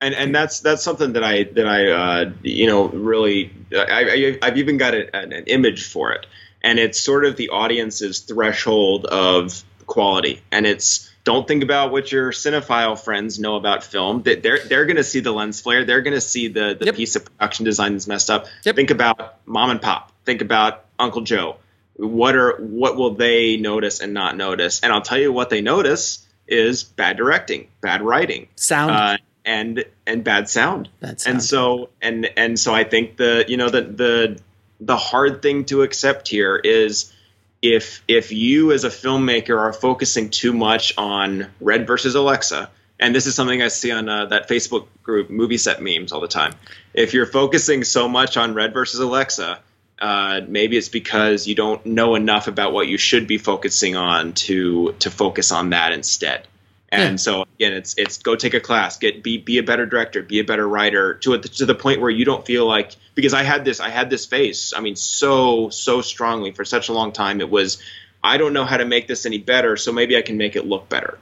[0.00, 4.46] and and that's that's something that I that I uh, you know really I, I
[4.46, 6.26] have even got a, an, an image for it,
[6.62, 12.10] and it's sort of the audience's threshold of quality, and it's don't think about what
[12.10, 14.22] your cinephile friends know about film.
[14.22, 16.86] That they're they're going to see the lens flare, they're going to see the the
[16.86, 16.94] Yep.
[16.94, 18.46] piece of production design that's messed up.
[18.64, 18.76] Yep.
[18.76, 20.12] Think about mom and pop.
[20.24, 21.56] Think about Uncle Joe.
[21.96, 24.80] What are what will they notice and not notice?
[24.80, 28.90] And I'll tell you what they notice is bad directing, bad writing sound.
[28.92, 29.16] uh,
[29.50, 30.88] and and bad sound.
[31.00, 31.34] Bad sound.
[31.34, 34.40] And so and and so I think the you know the the
[34.80, 37.12] the hard thing to accept here is
[37.60, 42.70] if if you as a filmmaker are focusing too much on Red versus Alexa,
[43.00, 46.20] and this is something I see on uh, that Facebook group, movie set memes all
[46.20, 46.54] the time.
[46.94, 49.58] If you're focusing so much on Red versus Alexa,
[50.00, 54.32] uh, maybe it's because you don't know enough about what you should be focusing on
[54.46, 56.46] to to focus on that instead.
[56.92, 57.16] And Yeah.
[57.16, 60.40] so again, it's it's go take a class, get be be a better director, be
[60.40, 63.42] a better writer to it to the point where you don't feel like because I
[63.44, 64.72] had this I had this face.
[64.76, 67.40] I mean, so so strongly for such a long time.
[67.40, 67.78] It was
[68.24, 70.66] I don't know how to make this any better, so maybe I can make it
[70.66, 71.18] look better.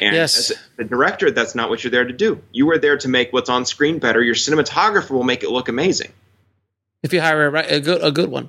[0.00, 0.50] And Yes.
[0.50, 2.40] as a director, that's not what you're there to do.
[2.52, 4.20] You are there to make what's on screen better.
[4.22, 6.10] Your cinematographer will make it look amazing.
[7.02, 8.48] if you hire a, a good a good one,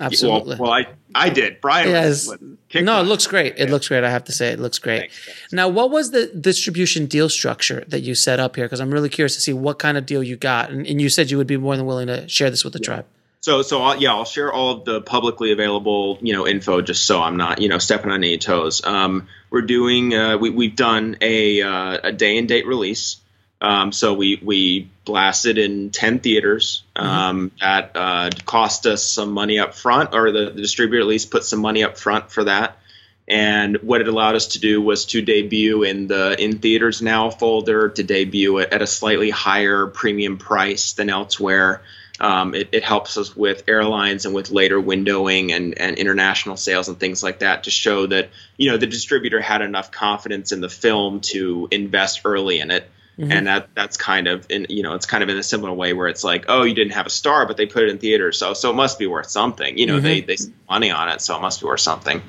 [0.00, 0.56] absolutely.
[0.56, 1.60] Well, well, I I did.
[1.60, 2.28] Brian, Yes.
[2.74, 3.54] no, it looks great.
[3.56, 4.04] It looks great.
[4.04, 5.00] I have to say, it looks great.
[5.00, 5.52] Thanks, thanks.
[5.52, 8.66] Now, what was the distribution deal structure that you set up here?
[8.66, 10.70] Because I'm really curious to see what kind of deal you got.
[10.70, 12.78] And, and you said you would be more than willing to share this with the
[12.78, 13.06] tribe.
[13.40, 17.06] So, so I'll, yeah, I'll share all of the publicly available, you know, info just
[17.06, 18.84] so I'm not, you know, stepping on any toes.
[18.84, 23.16] Um, we're doing, uh, we, we've done a, uh, a day and date release.
[23.60, 26.84] Um, so we we blasted in ten theaters.
[26.94, 31.30] Um, That uh, cost us some money up front, or the, the distributor at least
[31.30, 32.78] put some money up front for that.
[33.26, 37.30] And what it allowed us to do was to debut in the in theaters now
[37.30, 41.82] folder, to debut it at a slightly higher premium price than elsewhere.
[42.20, 46.88] Um, it, it helps us with airlines and with later windowing and, and international sales
[46.88, 50.60] and things like that to show that you know the distributor had enough confidence in
[50.60, 54.94] the film to invest early in it and that that's kind of in you know
[54.94, 57.10] it's kind of in a similar way where it's like oh you didn't have a
[57.10, 59.76] star but they put it in theaters so so it must be worth something.
[59.76, 62.22] You know they they spent money on it so it must be worth something.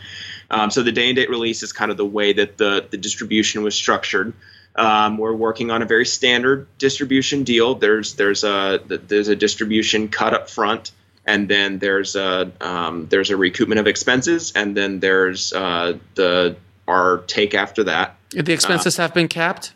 [0.51, 2.97] Um, so the day and date release is kind of the way that the the
[2.97, 4.33] distribution was structured.
[4.75, 7.75] Um, we're working on a very standard distribution deal.
[7.75, 10.91] There's there's a there's a distribution cut up front
[11.25, 16.55] and then there's a um, there's a recoupment of expenses and then there's uh, the
[16.87, 18.15] our take after that.
[18.31, 19.73] The expenses have been capped.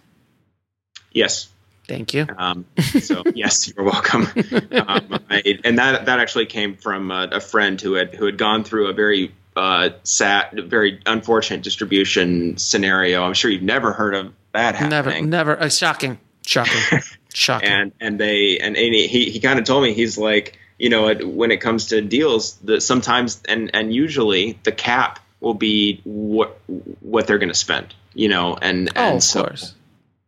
[1.14, 1.50] Yes
[1.86, 2.26] Thank you.
[2.38, 2.66] Um,
[3.02, 4.22] so yes, you're welcome.
[4.24, 8.38] Um, I, and that that actually came from a, a friend who had who had
[8.38, 13.24] gone through a very uh, sad, very unfortunate distribution scenario.
[13.24, 15.30] I'm sure you've never heard of that Never, happening.
[15.30, 15.60] never.
[15.60, 17.02] Uh, shocking, shocking,
[17.34, 17.70] shocking.
[17.70, 21.14] And and they and, and he he kind of told me he's like you know
[21.14, 26.60] when it comes to deals that sometimes and and usually the cap will be what
[27.02, 27.94] what they're going to spend.
[28.16, 29.74] You know, and oh, and of so, course.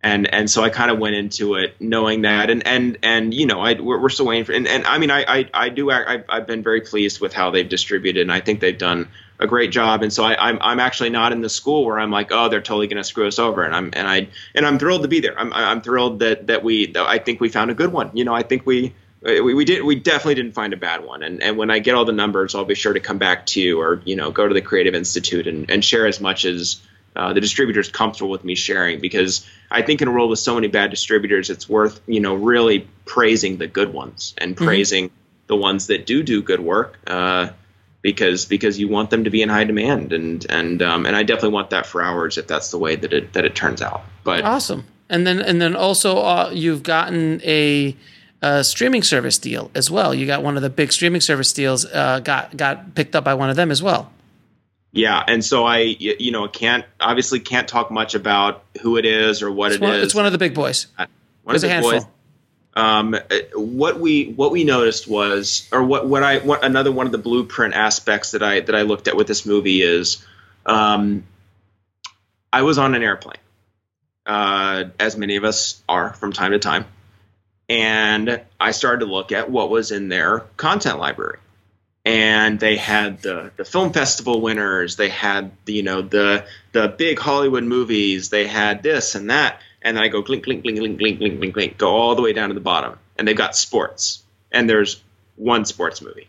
[0.06, 3.47] And and so I kind of went into it knowing that, and and and you
[3.47, 5.89] know, I we're, we're still waiting for, and, and I mean, I I, I do,
[5.89, 9.47] I, I've been very pleased with how they've distributed, and I think they've done a
[9.47, 12.32] great job, and so I, I'm I'm actually not in the school where I'm like,
[12.32, 15.01] oh, they're totally going to screw us over, and I'm and I and I'm thrilled
[15.01, 15.38] to be there.
[15.39, 18.12] I'm I'm thrilled that that we, that I think we found a good one.
[18.14, 18.93] You know, I think we.
[19.22, 21.24] We, we did we definitely didn't find a bad one.
[21.24, 23.60] And and when I get all the numbers, I'll be sure to come back to
[23.60, 26.80] you or you know go to the Creative Institute and, and share as much as
[27.16, 30.55] uh, the distributor's comfortable with me sharing because I think in a world with so
[30.55, 35.11] many bad distributors, it's worth you know really praising the good ones and praising
[35.47, 36.97] the ones that do do good work.
[37.07, 37.49] Uh,
[38.05, 41.24] because because you want them to be in high demand and and um, and I
[41.24, 44.03] definitely want that for ours if that's the way that it that it turns out.
[44.24, 44.86] But Awesome.
[45.09, 47.95] And then and then also uh, you've gotten a,
[48.43, 50.13] a streaming service deal as well.
[50.13, 53.34] You got one of the big streaming service deals uh, got got picked up by
[53.34, 54.11] one of them as well.
[54.96, 59.41] Yeah, and so I, you know, can't obviously can't talk much about who it is
[59.41, 60.04] or what It's it one, is.
[60.06, 60.88] it's one of the big boys.
[60.98, 61.08] One
[61.48, 61.91] There's of a the handful.
[61.91, 62.06] boys.
[62.78, 63.20] Um, uh,
[63.56, 67.18] what we what we noticed was, or what what I what another one of the
[67.18, 70.26] blueprint aspects that I that I looked at with this movie is,
[70.66, 71.26] um,
[72.54, 73.36] I was on an airplane,
[74.26, 76.86] uh, as many of us are from time to time,
[77.68, 81.39] and I started to look at what was in their content library
[82.06, 84.95] and they had the the film festival winners.
[84.95, 88.30] They had you know the the big hollywood movies.
[88.30, 89.60] They had this and that.
[89.82, 92.22] And then i go glink glink glink glink glink glink glink glink go all the
[92.22, 92.99] way down to the bottom.
[93.18, 94.24] And they've got sports.
[94.51, 95.03] And there's
[95.36, 96.28] one sports movie.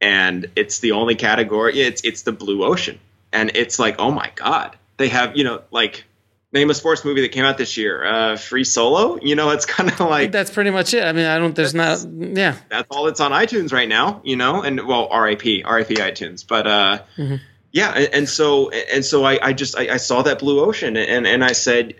[0.00, 2.98] And it's the only category it's it's the blue ocean.
[3.32, 4.76] And it's like oh my god.
[4.96, 6.04] They have you know like
[6.52, 9.66] name a sports movie that came out this year uh free solo you know it's
[9.66, 11.04] kind of like That's pretty much it.
[11.04, 11.54] I mean, I don't.
[11.54, 12.04] There's not.
[12.06, 12.56] Yeah.
[12.68, 16.66] that's all that's on iTunes right now, you know, and well, RIP, RIP iTunes, but
[16.66, 16.98] uh,
[17.72, 20.96] yeah, and, and so and so I, I just I, I saw that blue ocean,
[20.96, 21.94] and and I said,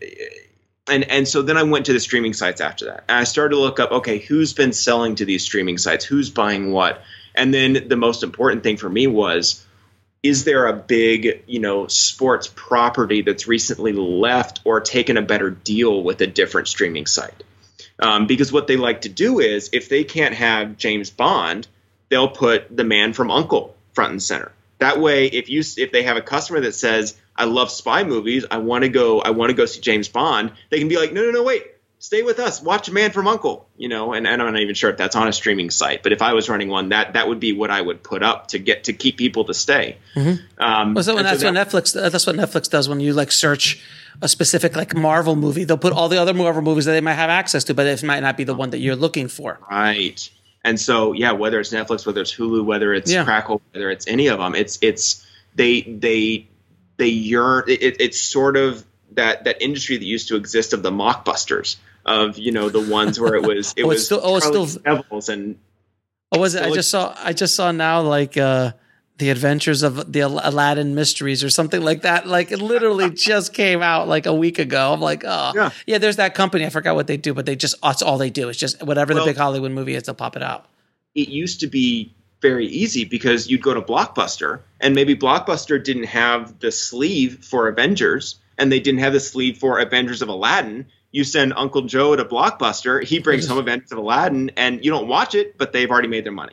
[0.89, 3.55] and and so then I went to the streaming sites after that, and I started
[3.55, 7.03] to look up, okay, who's been selling to these streaming sites, who's buying what,
[7.35, 9.63] and then the most important thing for me was.
[10.27, 15.51] Is there a big, you know, sports property that's recently left or taken a better
[15.51, 17.43] deal with a different streaming site?
[17.99, 21.67] um, because what they like to do is if they can't have James Bond,
[22.09, 24.53] they'll put the Man from Uncle front and center.
[24.79, 28.45] That way, if you if they have a customer that says, "I love spy movies,
[28.51, 31.13] I want to go, I want to go see James Bond," they can be like,
[31.15, 31.65] "No, no, no, wait,
[32.07, 34.13] stay with us, watch Man from Uncle," you know.
[34.13, 36.33] And, and I'm not even sure if that's on a streaming site, but if I
[36.33, 38.93] was running one, that that would be what I would put up to get to
[38.93, 39.99] keep people to stay.
[40.17, 41.93] Um, Well, so and that's that- what Netflix.
[41.93, 43.83] That's what Netflix does when you like search
[44.23, 45.65] a specific like Marvel movie.
[45.65, 48.03] They'll put all the other Marvel movies that they might have access to, but it
[48.03, 49.59] might not be the one that you're looking for.
[49.71, 50.31] Right.
[50.65, 53.25] And so, yeah, whether it's Netflix, whether it's Hulu, whether it's Yeah.
[53.25, 56.49] Crackle, whether it's any of them, it's it's they they
[56.97, 57.65] they yearn.
[57.69, 61.77] It, it's sort of that that industry that used to exist of the mockbusters
[62.07, 64.83] of you know the ones where it was it Oh, was still- oh, Charlie still-
[64.83, 65.59] Devils and
[66.33, 66.63] Oh, was it?
[66.65, 67.15] I just saw.
[67.23, 68.73] I just saw now like uh
[69.19, 72.27] the Adventures of the Aladdin Mysteries or something like that.
[72.27, 74.93] Like it literally just came out like a week ago.
[74.93, 75.71] I'm like, oh Yeah.
[75.87, 75.99] yeah.
[75.99, 76.67] There's that company.
[76.67, 78.49] I forgot what they do, but they just that's all they do.
[78.49, 80.67] It's just whatever Well- the big Hollywood movie is, they'll pop it out.
[81.15, 86.05] it used to be very easy because you'd go to Blockbuster and maybe Blockbuster didn't
[86.05, 90.87] have the sleeve for Avengers and they didn't have the sleeve for Avengers of Aladdin.
[91.17, 95.09] You send Uncle Joe to Blockbuster, he brings home Avengers of Aladdin and you don't
[95.09, 96.53] watch it, but they've already made their money.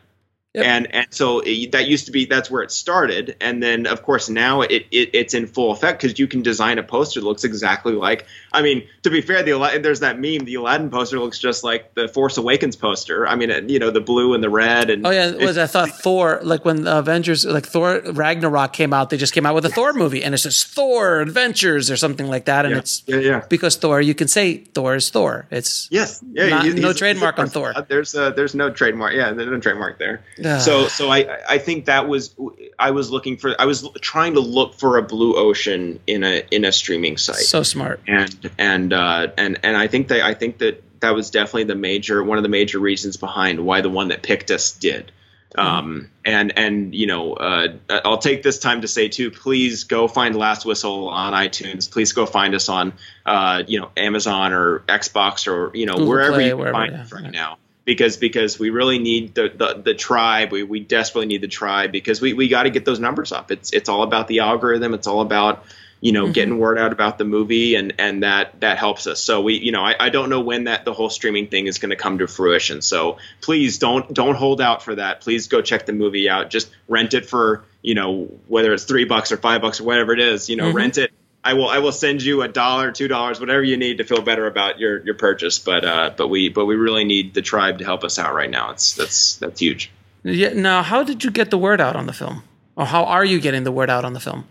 [0.56, 0.66] Yep.
[0.66, 4.04] And and so it, that used to be that's where it started, and then of
[4.04, 7.26] course now it, it it's in full effect because you can design a poster that
[7.26, 8.28] looks exactly like.
[8.52, 10.46] I mean, to be fair, the Aladdin, there's that meme.
[10.46, 13.28] The Aladdin poster looks just like the Force Awakens poster.
[13.28, 15.66] I mean, you know, the blue and the red and Oh yeah, it was I
[15.66, 19.56] thought Thor like when the Avengers like Thor Ragnarok came out, they just came out
[19.56, 22.80] with a Thor movie and it's just Thor Adventures or something like that, and Yeah.
[22.80, 23.42] it's Yeah, yeah.
[23.50, 25.48] because Thor you can say Thor is Thor.
[25.50, 26.50] It's Yes, yeah.
[26.50, 27.74] Not- he- no he's- trademark he's on Thor.
[27.76, 29.14] uh, There's uh, there's no trademark.
[29.16, 30.22] Yeah, there's no trademark there.
[30.60, 32.36] So so I I think that was
[32.80, 36.44] I was looking for I was trying to look for a blue ocean in a
[36.52, 37.38] in a streaming site.
[37.38, 38.02] so smart.
[38.08, 41.76] and and uh, and and I think that I think that that was definitely the
[41.76, 45.12] major one of the major reasons behind why the one that picked us did.
[45.56, 47.68] Um, and and you know, uh,
[48.04, 51.90] I'll take this time to say too, please go find Last Whistle on iTunes.
[51.92, 52.94] Please go find us on
[53.26, 56.74] uh, you know Amazon or Xbox or you know Google wherever Play, you can wherever,
[56.74, 57.30] find yeah, us right yeah.
[57.30, 57.58] now.
[57.86, 60.52] Because because we really need the, the, the tribe.
[60.52, 63.52] We, we desperately need the tribe because we, we got to get those numbers up.
[63.52, 64.94] It's it's all about the algorithm.
[64.94, 65.66] It's all about
[66.00, 66.32] you know mm-hmm.
[66.34, 69.22] getting word out about the movie and and that that helps us.
[69.22, 71.80] So we you know i, I don't know when that the whole streaming thing is
[71.80, 72.82] going to come to fruition.
[72.82, 75.22] So please don't don't hold out for that.
[75.22, 76.50] Please go check the movie out.
[76.50, 80.14] Just rent it for you know whether it's three bucks or five bucks or whatever
[80.14, 80.78] it is you know mm-hmm.
[80.78, 81.12] rent it
[81.44, 84.22] I will I will send you a dollar, two dollars, whatever you need to feel
[84.22, 85.60] better about your, your purchase.
[85.60, 88.50] But uh, but we but we really need the tribe to help us out right
[88.50, 88.72] now.
[88.72, 89.92] It's that's that's huge.
[90.24, 90.54] Yeah.
[90.54, 92.44] Now, how did you get the word out on the film,
[92.76, 94.46] or how are you getting the word out on the film?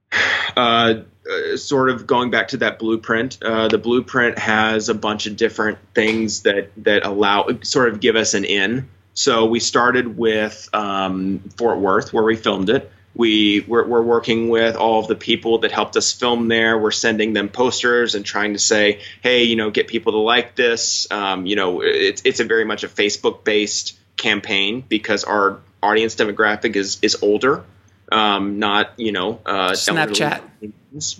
[0.56, 0.94] uh,
[1.30, 3.42] uh, sort of going back to that blueprint.
[3.42, 8.16] Uh, the blueprint has a bunch of different things that that allow sort of give
[8.16, 8.88] us an in.
[9.12, 12.90] So we started with um, Fort Worth, where we filmed it.
[13.18, 16.78] We we're, we're, working with all of the people that helped us film there.
[16.78, 20.54] We're sending them posters and trying to say, hey, you know, get people to like
[20.54, 21.06] this.
[21.10, 26.14] Um, you know, it's it's a very much a Facebook based campaign because our audience
[26.14, 27.64] demographic is is older
[28.10, 30.42] um, not you know uh, Snapchat,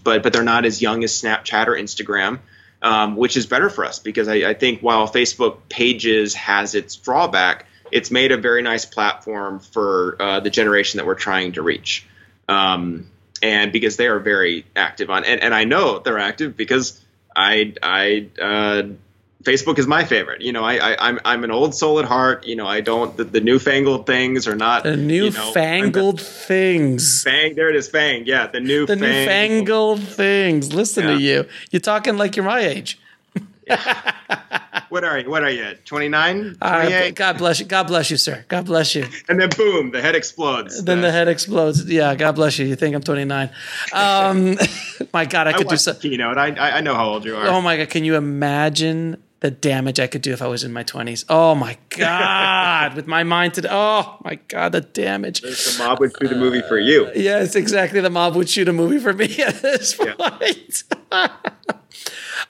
[0.03, 2.40] but but they're not as young as Snapchat or Instagram,
[2.82, 6.96] um, which is better for us because I, I, think while Facebook Pages has its
[6.96, 11.62] drawback, it's made a very nice platform for uh, the generation that we're trying to
[11.62, 12.07] reach,
[12.49, 13.11] um,
[13.43, 17.01] and because they are very active on and, and I know they're active because
[17.34, 18.82] I I uh,
[19.43, 20.43] Facebook is my favorite.
[20.43, 22.47] You know, I, I am I'm, I'm an old soul at heart.
[22.47, 27.22] You know, I don't the, the newfangled things are not the newfangled you know, things.
[27.22, 28.26] Fang, there it is, Fang.
[28.26, 30.72] Yeah, the new the newfangled things.
[30.72, 31.14] Listen yeah.
[31.14, 31.49] to you.
[31.70, 32.99] You're talking like you're my age.
[34.88, 35.30] what are you?
[35.30, 35.74] What are you?
[35.84, 36.56] 29?
[36.60, 37.66] Uh, God bless you.
[37.66, 38.44] God bless you, sir.
[38.48, 39.06] God bless you.
[39.28, 40.82] And then boom, the head explodes.
[40.82, 41.84] Then the, head explodes.
[41.84, 42.66] Yeah, God bless you.
[42.66, 43.50] You think I'm 29.
[43.92, 44.56] Um,
[45.12, 45.94] my God, I could I do so.
[45.94, 46.38] Keynote.
[46.38, 47.46] I, I know how old you are.
[47.46, 50.72] Oh my God, can you imagine the damage I could do if I was in
[50.72, 51.24] my 20s.
[51.28, 52.94] Oh my God.
[52.94, 55.42] With my mind to, oh my God, the damage.
[55.42, 57.06] The mob would shoot a movie for you.
[57.06, 58.00] Uh, yes, exactly.
[58.00, 60.84] The mob would shoot a movie for me at this point.
[61.12, 61.28] Yeah.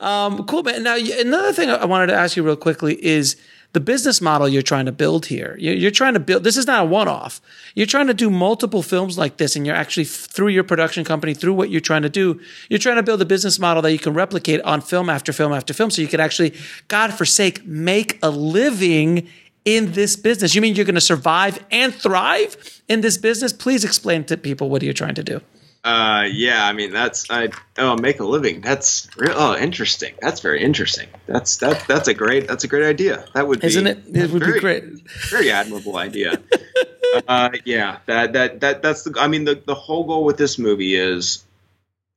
[0.00, 0.82] um, cool, man.
[0.82, 3.36] Now, another thing I wanted to ask you real quickly is
[3.74, 5.54] the business model you're trying to build here.
[5.58, 7.40] You're trying to build, this is not a one off.
[7.74, 11.34] You're trying to do multiple films like this, and you're actually, through your production company,
[11.34, 12.40] through what you're trying to do,
[12.70, 15.52] you're trying to build a business model that you can replicate on film after film
[15.52, 15.90] after film.
[15.90, 16.54] So you can actually,
[16.88, 19.28] God forsake, make a living
[19.66, 20.54] in this business.
[20.54, 23.52] You mean you're going to survive and thrive in this business?
[23.52, 25.42] Please explain to people what you're trying to do.
[25.84, 27.48] Uh, yeah, I mean that's I
[27.78, 28.60] oh make a living.
[28.60, 29.32] That's real.
[29.34, 30.14] Oh, interesting.
[30.20, 31.08] That's very interesting.
[31.26, 33.24] That's that that's a great that's a great idea.
[33.34, 33.98] That would be, isn't it?
[34.12, 34.84] It would very, be great.
[35.30, 36.42] Very admirable idea.
[37.28, 39.18] uh, yeah, that that that that's the.
[39.20, 41.44] I mean the the whole goal with this movie is,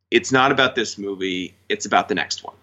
[0.09, 1.53] it's not about this movie.
[1.70, 2.55] It's about the next one,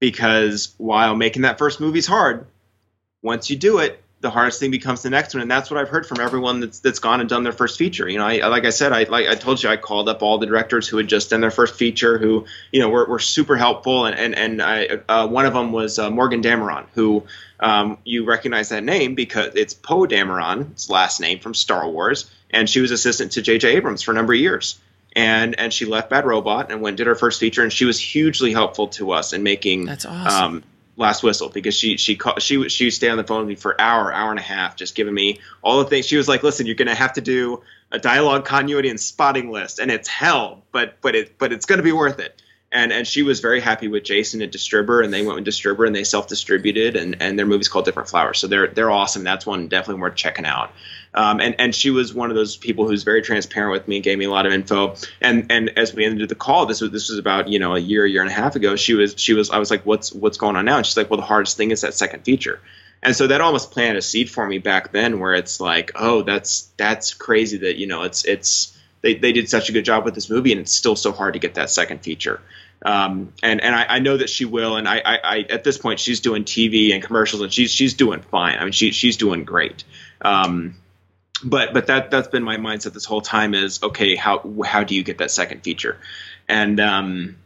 [0.00, 2.46] because while making that first movie is hard,
[3.22, 5.88] once you do it, the hardest thing becomes the next one, and that's what I've
[5.88, 8.08] heard from everyone that's that's gone and done their first feature.
[8.08, 10.38] You know, I like I said, I like I told you, I called up all
[10.38, 13.56] the directors who had just done their first feature, who you know were, were super
[13.56, 17.24] helpful, and and and I uh, one of them was uh, Morgan Dameron, who
[17.58, 22.30] um, you recognize that name because it's Poe Dameron, Dameron's last name from Star Wars,
[22.50, 23.76] and she was assistant to J.J.
[23.76, 24.78] Abrams for a number of years.
[25.14, 27.98] And and she left Bad Robot and went did her first feature, and she was
[27.98, 30.54] hugely helpful to us in making that's awesome.
[30.54, 30.64] Um,
[31.02, 33.78] last whistle because she she she she would stay on the phone with me for
[33.80, 36.06] hour, hour and a half, just giving me all the things.
[36.06, 39.78] She was like, "Listen, you're gonna have to do a dialogue continuity and spotting list,
[39.78, 42.40] and it's hell, but but it but it's gonna be worth it."
[42.70, 45.86] And and she was very happy with Jason at Distribber, and they went with Distribber,
[45.86, 49.24] and they self distributed, and and their movie's called Different Flowers, so they're they're awesome.
[49.24, 50.72] That's one definitely worth checking out.
[51.14, 54.04] Um, and and she was one of those people who's very transparent with me, and
[54.04, 54.96] gave me a lot of info.
[55.20, 57.78] And and as we ended the call, this was this was about you know a
[57.78, 58.76] year, year and a half ago.
[58.76, 60.78] She was she was I was like, what's what's going on now?
[60.78, 62.60] And she's like, well, the hardest thing is that second feature.
[63.02, 66.22] And so that almost planted a seed for me back then, where it's like, oh,
[66.22, 70.04] that's that's crazy that you know it's it's they, they did such a good job
[70.04, 72.40] with this movie, and it's still so hard to get that second feature.
[72.84, 74.76] Um, and and I, I, know that she will.
[74.76, 77.94] And I, I, I, at this point she's doing TV and commercials, and she's she's
[77.94, 78.58] doing fine.
[78.58, 79.84] I mean, she she's doing great.
[80.20, 80.76] Um,
[81.42, 84.94] but but that that's been my mindset this whole time is okay how how do
[84.94, 85.98] you get that second feature?
[86.48, 87.36] And um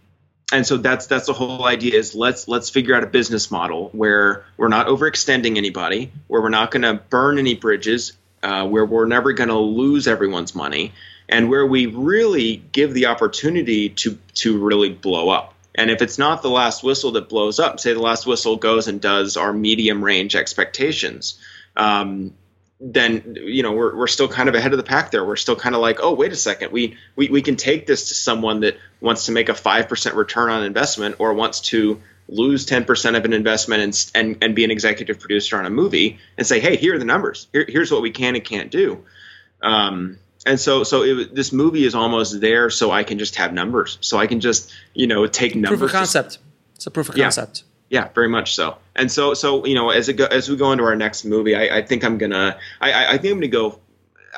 [0.52, 3.88] and so that's that's the whole idea is let's let's figure out a business model
[3.92, 8.84] where we're not overextending anybody where we're not going to burn any bridges uh, where
[8.84, 10.92] we're never going to lose everyone's money
[11.28, 15.54] and where we really give the opportunity to to really blow up.
[15.74, 18.86] And if it's not the last whistle that blows up say the last whistle goes
[18.86, 21.40] and does our medium range expectations
[21.76, 22.32] um,
[22.78, 25.24] then you know we're, we're still kind of ahead of the pack there.
[25.24, 26.72] We're still kind of like oh wait a second.
[26.72, 30.50] We, we we can take this to someone that wants to make a 5% return
[30.50, 34.70] on investment or wants to lose 10% of an investment and, and, and be an
[34.72, 37.48] executive producer on a movie and say hey here are the numbers.
[37.52, 39.04] Here, here's what we can and can't do.
[39.62, 43.54] Um, and so so it, this movie is almost there so i can just have
[43.54, 43.96] numbers.
[44.02, 46.38] So i can just you know take numbers proof of concept.
[46.74, 47.62] It's a proof of concept.
[47.64, 48.78] yeah yeah, very much so.
[48.94, 51.54] And so, so you know, as it go, as we go into our next movie,
[51.54, 53.80] I, I think I'm gonna, I, I think I'm gonna go.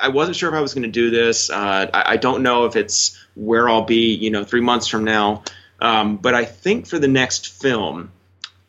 [0.01, 1.49] I wasn't sure if I was gonna do this.
[1.49, 5.03] Uh, I, I, don't know if it's where I'll be, you know, three months from
[5.03, 5.43] now.
[5.81, 8.11] Um, but I think for the next film,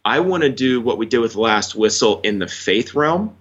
[0.05, 3.37] I want to do what we did with Last Whistle in the faith realm.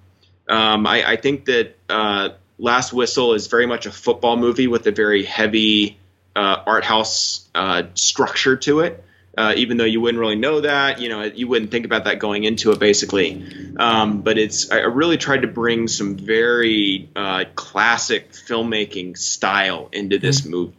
[0.48, 4.88] Um, I, I, think that uh, Last Whistle is very much a football movie with
[4.88, 6.00] a very heavy
[6.36, 9.04] uh, art house uh, structure to it.
[9.38, 12.20] Uh, even though you wouldn't really know that, you know, you wouldn't think about that
[12.20, 13.74] going into it, basically.
[13.78, 20.18] Um, but it's I really tried to bring some very uh, classic filmmaking style into
[20.18, 20.52] this mm-hmm.
[20.52, 20.76] movie,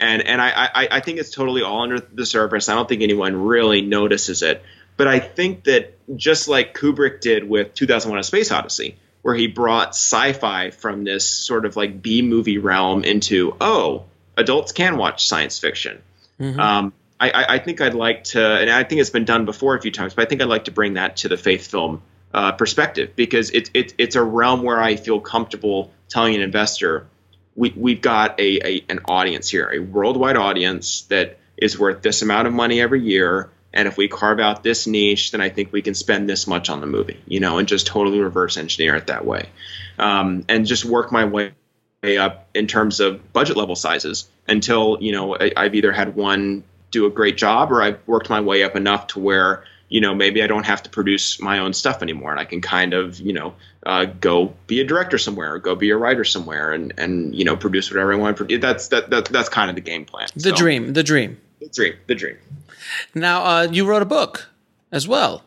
[0.00, 2.68] and and I, I I think it's totally all under the surface.
[2.68, 4.62] I don't think anyone really notices it,
[4.96, 9.46] but I think that just like Kubrick did with 2001: A Space Odyssey, where he
[9.46, 14.04] brought sci-fi from this sort of like B movie realm into oh,
[14.36, 16.02] adults can watch science fiction.
[16.40, 16.58] Mm-hmm.
[16.58, 19.80] Um, I, I, think I'd like to, and I think it's been done before a
[19.80, 22.02] few times, but I think I'd like to bring that to the faith film
[22.32, 27.08] uh, perspective because it's it, it's a realm where I feel comfortable telling an investor
[27.56, 32.22] we we've got a, a an audience here, a worldwide audience that is worth this
[32.22, 33.50] amount of money every year.
[33.72, 36.70] And if we carve out this niche, then I think we can spend this much
[36.70, 39.48] on the movie, you know, and just totally reverse engineer it that way,
[39.98, 41.52] um, and just work my way
[42.18, 46.64] up in terms of budget level sizes until you know I, I've either had one
[46.90, 50.14] do a great job or I've worked my way up enough to where you know
[50.14, 53.20] maybe I don't have to produce my own stuff anymore and I can kind of
[53.20, 56.92] you know uh, go be a director somewhere or go be a writer somewhere and
[56.98, 58.36] and you know produce whatever I want.
[58.36, 60.28] to That's that, that that's kind of the game plan.
[60.34, 62.36] The so, dream, the dream, the dream, the dream.
[63.14, 64.48] Now uh, you wrote a book
[64.92, 65.44] as well.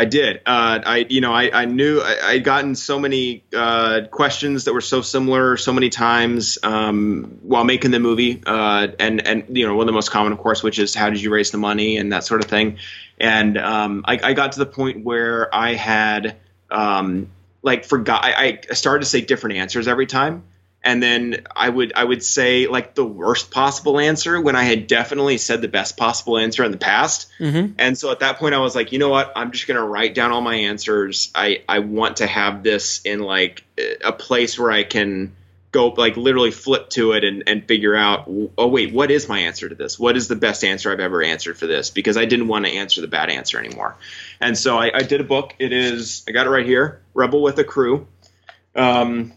[0.00, 0.36] I did.
[0.46, 4.72] Uh, I, you know, I, I knew I, would gotten so many uh, questions that
[4.72, 9.66] were so similar so many times um, while making the movie, uh, and and you
[9.66, 11.58] know, one of the most common, of course, which is how did you raise the
[11.58, 12.78] money and that sort of thing.
[13.18, 16.36] And um, I, I, got to the point where I had
[16.70, 17.30] um,
[17.62, 18.24] like forgot.
[18.24, 20.44] I, I started to say different answers every time
[20.88, 24.86] and then I would I would say like the worst possible answer when I had
[24.86, 27.30] definitely said the best possible answer in the past.
[27.38, 27.74] Mm-hmm.
[27.78, 29.30] And so at that point I was like, you know what?
[29.36, 31.30] I'm just gonna write down all my answers.
[31.34, 33.64] I I want to have this in like
[34.02, 35.36] a place where I can
[35.72, 38.26] go like literally flip to it and, and figure out
[38.56, 41.22] oh wait what is my answer to this what is the best answer i've ever
[41.22, 43.94] answered for this because i didn't want to answer the bad answer anymore
[44.40, 47.42] and so i, I did a book it is i got it right here rebel
[47.42, 48.08] with a crew
[48.74, 49.34] um,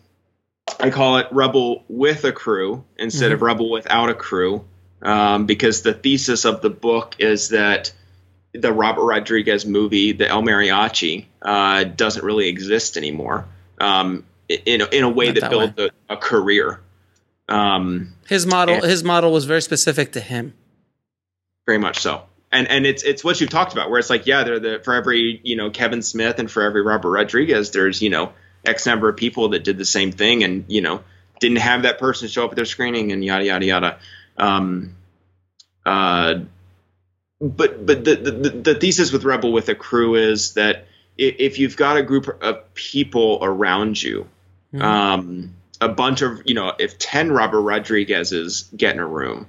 [0.81, 3.35] I call it Rebel with a crew instead mm-hmm.
[3.35, 4.65] of Rebel without a crew,
[5.01, 7.93] um, because the thesis of the book is that
[8.53, 13.45] the Robert Rodriguez movie, the El Mariachi, uh, doesn't really exist anymore.
[13.79, 15.89] Um, in a, in a way that, that, built way.
[16.09, 16.81] A, a, career.
[17.47, 20.53] Um, his model, his model was very specific to him.
[21.65, 22.23] Very much so.
[22.51, 24.93] And and it's it's what you've talked about, where it's like, yeah, they're the for
[24.93, 28.33] every you know Kevin Smith and for every Robert Rodriguez, there's you know
[28.65, 31.03] X number of people that did the same thing and, you know,
[31.39, 33.99] didn't have that person show up at their screening and yada, yada, yada.
[34.37, 34.95] Um,
[35.85, 36.41] uh,
[37.41, 40.85] but but the, the, the thesis with Rebel with a crew is that
[41.17, 44.27] if you've got a group of people around you,
[44.73, 44.81] mm-hmm.
[44.81, 49.47] um, a bunch of you know, if ten Robert Rodriguez's get in a room,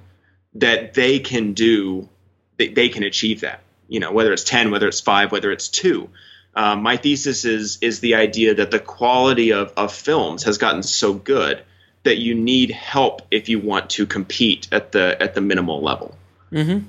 [0.55, 2.09] that they can do,
[2.57, 3.61] they, they can achieve that.
[3.87, 6.09] You know, whether it's ten, whether it's five, whether it's two.
[6.55, 10.83] Um, my thesis is is the idea that the quality of, of films has gotten
[10.83, 11.63] so good
[12.03, 16.15] that you need help if you want to compete at the at the minimal level.
[16.51, 16.85] Mm-hmm.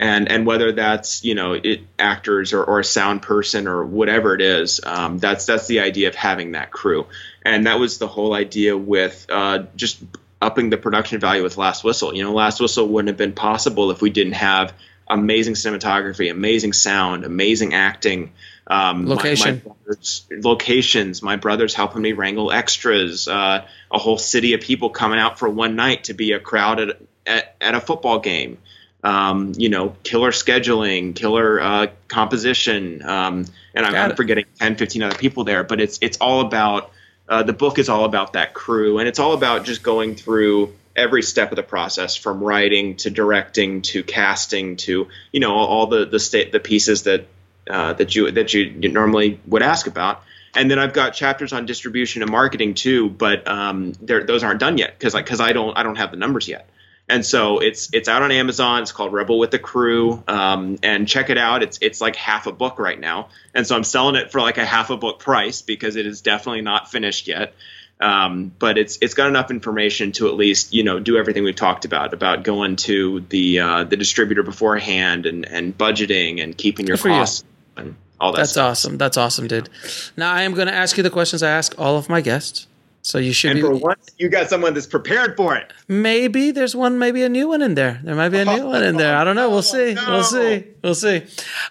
[0.00, 4.34] And and whether that's you know it, actors or, or a sound person or whatever
[4.34, 7.06] it is, um, that's that's the idea of having that crew.
[7.44, 10.02] And that was the whole idea with uh, just
[10.42, 12.14] upping the production value with Last Whistle.
[12.14, 14.72] You know, Last Whistle wouldn't have been possible if we didn't have
[15.06, 18.32] amazing cinematography, amazing sound, amazing acting.
[18.70, 19.62] Um, Location.
[19.64, 19.96] My, my
[20.30, 21.22] locations.
[21.22, 23.26] My brother's helping me wrangle extras.
[23.26, 26.78] Uh, a whole city of people coming out for one night to be a crowd
[26.78, 28.58] at, at, at a football game.
[29.02, 33.02] Um, you know, killer scheduling, killer uh, composition.
[33.02, 36.92] Um, and I'm, I'm, forgetting 10, 15 other people there, but it's, it's all about,
[37.28, 38.98] uh, the book is all about that crew.
[38.98, 43.10] And it's all about just going through every step of the process from writing to
[43.10, 47.26] directing to casting to you know all the the state the pieces that
[47.68, 50.22] uh, that you that you normally would ask about.
[50.54, 54.78] And then I've got chapters on distribution and marketing too but um, those aren't done
[54.78, 56.68] yet because because I don't I don't have the numbers yet.
[57.10, 58.82] And so it's it's out on Amazon.
[58.82, 60.22] It's called Rebel with the Crew.
[60.28, 61.62] Um, and check it out.
[61.62, 63.28] It's it's like half a book right now.
[63.52, 66.20] And so I'm selling it for like a half a book price because it is
[66.20, 67.54] definitely not finished yet.
[68.00, 71.54] Um, but it's it's got enough information to at least you know do everything we've
[71.54, 76.86] talked about about going to the uh, the distributor beforehand and and budgeting and keeping
[76.86, 77.44] your costs.
[77.80, 78.38] And all that.
[78.38, 78.70] That's stuff.
[78.70, 78.98] awesome.
[78.98, 79.68] That's awesome, dude.
[80.16, 82.66] Now I am going to ask you the questions I ask all of my guests.
[83.02, 83.52] So you should.
[83.52, 85.72] And be, for once, you got someone that's prepared for it.
[85.88, 87.98] Maybe there's one, maybe a new one in there.
[88.04, 89.16] There might be a new one in there.
[89.16, 89.48] I don't know.
[89.48, 89.94] We'll see.
[90.00, 90.12] No.
[90.12, 90.64] We'll see.
[90.82, 91.22] We'll see.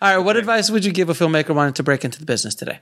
[0.02, 0.23] All right.
[0.23, 2.80] What advice would you give a filmmaker wanting to break into the business today?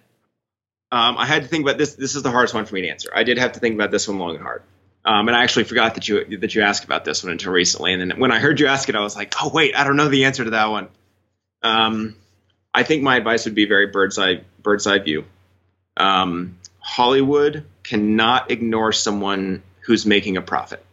[0.91, 1.95] Um, I had to think about this.
[1.95, 3.09] This is the hardest one for me to answer.
[3.13, 4.63] I did have to think about this one long and hard.
[5.03, 7.93] Um, and I actually forgot that you that you asked about this one until recently.
[7.93, 9.95] And then when I heard you ask it, I was like, oh wait, I don't
[9.95, 10.87] know the answer to that one.
[11.63, 12.15] Um,
[12.77, 15.25] I think my advice would be very bird's eye bird's eye view.
[15.97, 20.85] Um, Hollywood cannot ignore someone who's making a profit.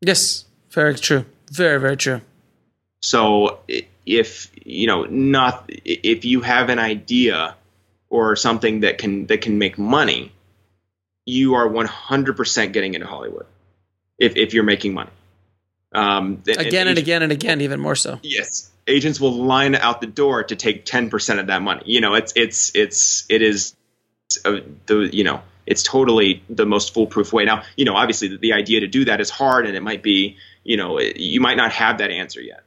[0.00, 1.26] Yes, very true.
[1.50, 2.20] Very very true.
[3.00, 3.58] So
[4.06, 7.56] if you know not if you have an idea
[8.08, 10.30] or something that can that can make money,
[11.26, 13.46] you are 100% getting into Hollywood.
[14.20, 15.10] If if you're making money.
[15.92, 18.20] Um, again and, and again and again, even more so.
[18.22, 21.82] Yes, agents will line out the door to take 10% of that money.
[21.86, 23.74] You know, it's it's it's it is
[24.44, 27.44] uh, the you know it's totally the most foolproof way.
[27.44, 30.02] Now, you know, obviously the, the idea to do that is hard, and it might
[30.02, 32.64] be you know you might not have that answer yet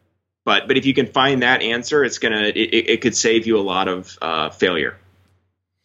[0.48, 3.60] but but if you can find that answer, it's gonna it, it could save you
[3.60, 4.98] a lot of uh, failure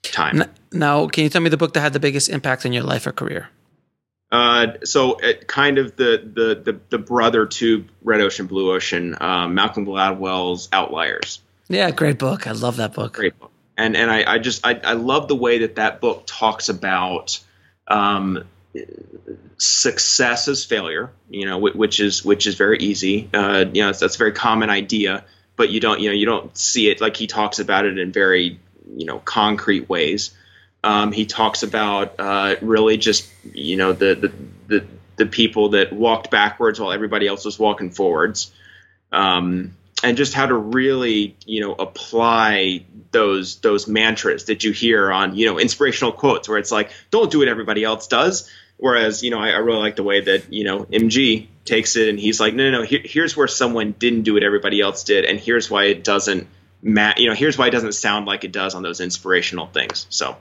[0.03, 0.45] time.
[0.73, 3.05] Now, can you tell me the book that had the biggest impact on your life
[3.05, 3.51] or career?
[4.33, 9.15] Uh, so it kind of the, the the the brother to Red Ocean Blue Ocean,
[9.21, 11.41] um, Malcolm Gladwell's Outliers.
[11.69, 12.47] Yeah, great book.
[12.47, 13.13] I love that book.
[13.13, 13.51] Great book.
[13.77, 17.41] And and I, I just I, I love the way that that book talks about
[17.87, 18.45] um,
[19.59, 23.29] success as failure, you know, which is which is very easy.
[23.35, 25.27] Uh, you know, that's a very common idea,
[25.57, 28.13] but you don't you know you don't see it like he talks about it in
[28.13, 28.59] very
[28.97, 30.35] you know concrete ways.
[30.85, 34.33] Um, he talks about uh, really just you know the, the
[34.67, 34.87] the
[35.17, 38.53] the people that walked backwards while everybody else was walking forwards.
[39.13, 45.13] Um, and just how to really you know apply those those mantras that you hear
[45.13, 48.51] on you know inspirational quotes where it's like don't do what everybody else does
[48.83, 52.09] Whereas, you know, I, I, really like the way that, you know, MG takes it
[52.09, 55.05] and he's like, no, no, no, here, here's where someone didn't do what everybody else
[55.05, 55.25] did.
[55.25, 56.49] And here's why it doesn't
[56.83, 60.09] mat, you know, here's why it doesn't sound like it does on those inspirational things.
[60.11, 60.37] So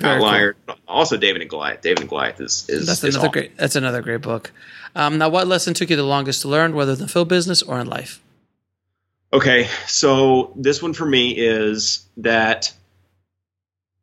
[0.00, 0.76] Outlier, cool.
[0.86, 1.80] also David and Goliath.
[1.80, 3.32] David and Goliath is, is that's is another all.
[3.32, 4.52] great, that's another great book.
[4.94, 7.62] Um, now, what lesson took you the longest to learn, whether in the film business
[7.62, 8.20] or in life?
[9.32, 9.68] Okay.
[9.86, 12.72] So this one for me is that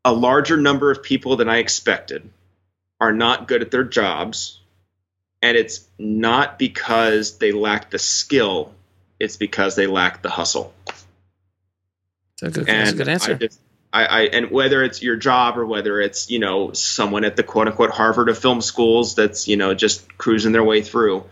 [0.06, 2.30] a larger number of people than I expected
[3.00, 4.60] are not good at their jobs,
[5.42, 8.74] and it's not because they lack the skill,
[9.20, 10.74] it's because they lack the hustle.
[12.42, 13.32] That's a good, that's a good answer.
[13.32, 13.60] I just,
[13.98, 17.44] I, I, and whether it's your job or whether it's you know someone at the
[17.44, 21.24] quote unquote Harvard of film schools that's you know just cruising their way through,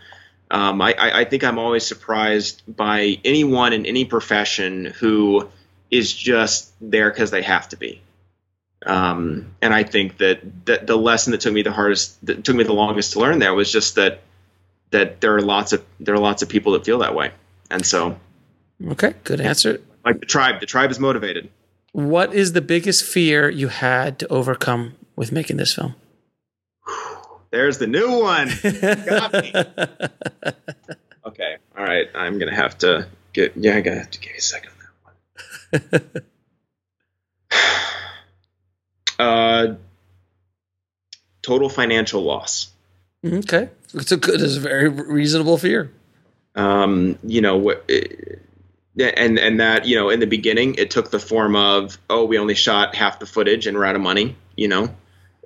[0.50, 5.50] um, I, I think I'm always surprised by anyone in any profession who
[5.92, 8.02] is just there because they have to be.
[8.86, 12.56] Um, and I think that, that the lesson that took me the hardest, that took
[12.56, 14.22] me the longest to learn there was just that
[14.92, 17.32] that there are lots of there are lots of people that feel that way,
[17.70, 18.18] and so.
[18.88, 19.82] Okay, good answer.
[20.04, 21.50] Like the tribe, the tribe is motivated.
[21.96, 25.96] What is the biggest fear you had to overcome with making this film?
[27.52, 28.50] There's the new one.
[29.06, 29.54] Got me.
[31.26, 32.08] okay, all right.
[32.14, 33.56] I'm gonna have to get.
[33.56, 35.14] Yeah, I gotta have to give you a second on
[35.72, 36.22] that one.
[39.18, 39.76] Uh,
[41.42, 42.74] total financial loss.
[43.26, 45.90] Okay, it's a good, it's a very reasonable fear.
[46.56, 47.76] Um, you know,
[48.98, 52.38] and and that you know, in the beginning, it took the form of, oh, we
[52.38, 54.36] only shot half the footage and we're out of money.
[54.56, 54.96] You know,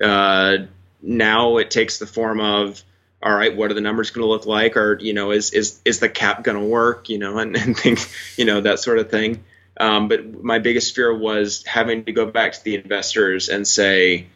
[0.01, 0.57] uh,
[1.01, 2.83] now it takes the form of,
[3.23, 5.79] all right, what are the numbers going to look like, or you know, is is
[5.85, 7.09] is the cap going to work?
[7.09, 8.07] You know, and and things,
[8.37, 9.43] you know, that sort of thing.
[9.79, 14.27] Um, but my biggest fear was having to go back to the investors and say,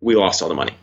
[0.00, 0.76] we lost all the money.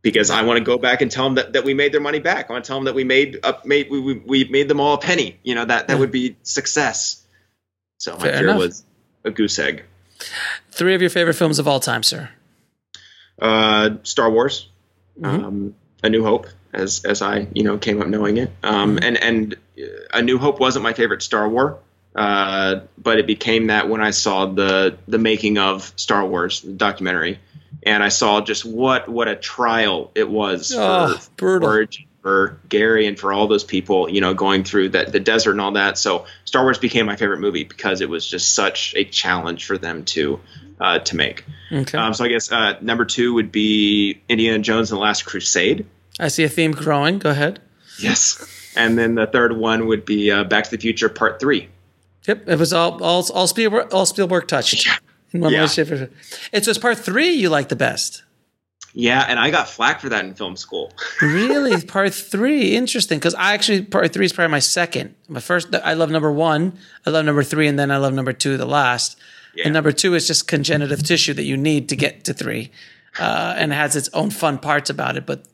[0.00, 2.20] Because I want to go back and tell them that, that we made their money
[2.20, 2.48] back.
[2.48, 4.80] I want to tell them that we made up made we, we, we made them
[4.80, 5.38] all a penny.
[5.42, 7.24] You know that that would be success.
[7.98, 8.58] So my Fair fear enough.
[8.58, 8.84] was
[9.24, 9.84] a goose egg.
[10.70, 12.30] Three of your favorite films of all time, sir.
[13.40, 14.68] Uh, Star Wars,
[15.20, 15.44] mm-hmm.
[15.44, 18.52] um, A New Hope, as as I you know came up knowing it.
[18.62, 19.04] Um, mm-hmm.
[19.04, 19.56] and and
[20.12, 21.80] A New Hope wasn't my favorite Star War.
[22.14, 26.72] Uh, but it became that when I saw the the making of Star Wars the
[26.72, 27.38] documentary,
[27.82, 33.06] and I saw just what what a trial it was oh, for George, for Gary,
[33.06, 35.98] and for all those people, you know, going through that the desert and all that.
[35.98, 39.78] So Star Wars became my favorite movie because it was just such a challenge for
[39.78, 40.40] them to
[40.80, 41.44] uh, to make.
[41.70, 41.98] Okay.
[41.98, 45.86] Um, so I guess uh, number two would be Indiana Jones and the Last Crusade.
[46.20, 47.18] I see a theme growing.
[47.18, 47.60] Go ahead.
[48.00, 48.72] Yes.
[48.76, 51.68] And then the third one would be uh, Back to the Future Part Three.
[52.26, 54.88] Yep, it was all all all Spielberg, all Spielberg touched
[55.32, 55.62] in one yeah.
[55.62, 56.10] way, shape, or
[56.52, 58.22] It's was part three you like the best.
[58.94, 60.92] Yeah, and I got flack for that in film school.
[61.22, 63.18] really, part three, interesting.
[63.18, 65.14] Because I actually part three is probably my second.
[65.28, 68.32] My first, I love number one, I love number three, and then I love number
[68.32, 69.18] two, the last.
[69.54, 69.64] Yeah.
[69.64, 72.70] And number two is just congenitive tissue that you need to get to three,
[73.18, 75.26] uh, and has its own fun parts about it.
[75.26, 75.44] But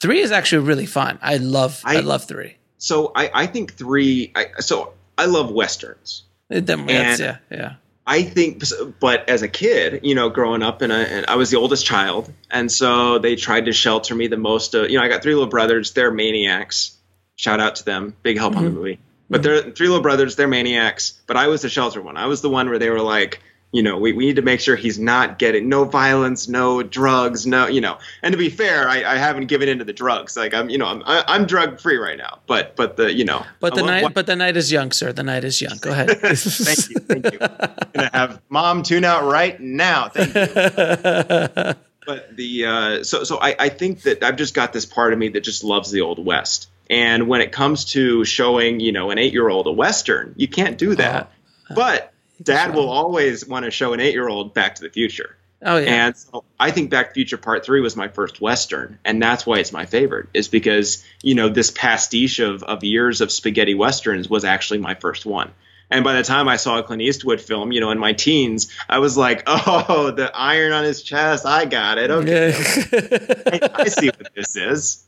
[0.00, 1.18] Three is actually really fun.
[1.20, 2.56] I love I, I- love three.
[2.78, 4.32] So I, I think three.
[4.34, 6.22] I, so I love westerns.
[6.48, 7.74] Them- that's- And- yeah, yeah.
[8.10, 8.64] I think,
[8.98, 12.70] but as a kid, you know, growing up, and I was the oldest child, and
[12.70, 14.74] so they tried to shelter me the most.
[14.74, 16.96] Uh, you know, I got three little brothers; they're maniacs.
[17.36, 18.98] Shout out to them, big help on the movie.
[19.30, 21.20] But they're three little brothers; they're maniacs.
[21.28, 22.16] But I was the shelter one.
[22.16, 23.40] I was the one where they were like,
[23.72, 27.46] you know, we, we need to make sure he's not getting no violence, no drugs,
[27.46, 27.98] no, you know.
[28.22, 30.36] And to be fair, I, I haven't given into the drugs.
[30.36, 32.38] Like I'm, you know, I'm I, I'm drug free right now.
[32.48, 34.90] But but the you know, But the I night, want- but the night is young,
[34.90, 35.12] sir.
[35.12, 35.76] The night is young.
[35.80, 36.10] Go ahead.
[36.20, 37.38] thank you, thank you.
[37.40, 40.08] I'm gonna have mom tune out right now.
[40.08, 41.74] Thank you.
[42.06, 45.18] but the uh, so so I, I think that I've just got this part of
[45.18, 46.68] me that just loves the old west.
[46.88, 50.48] And when it comes to showing, you know, an eight year old a western, you
[50.48, 51.30] can't do that.
[51.72, 52.09] but
[52.42, 55.36] dad will always want to show an eight year old Back to the Future.
[55.62, 56.06] Oh yeah.
[56.06, 59.22] And so I think Back to the Future Part Three was my first Western, and
[59.22, 60.28] that's why it's my favorite.
[60.32, 64.94] Is because you know this pastiche of of years of spaghetti westerns was actually my
[64.94, 65.50] first one.
[65.90, 68.72] And by the time I saw a Clint Eastwood film, you know, in my teens,
[68.88, 72.10] I was like, "Oh, the iron on his chest, I got it.
[72.10, 72.52] Okay,
[73.52, 75.04] I, I see what this is.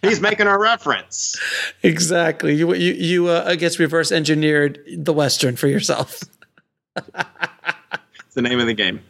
[0.00, 1.38] He's making a reference."
[1.82, 2.54] exactly.
[2.54, 6.22] You you you uh, I guess reverse engineered the western for yourself.
[6.96, 9.00] It's the name of the game.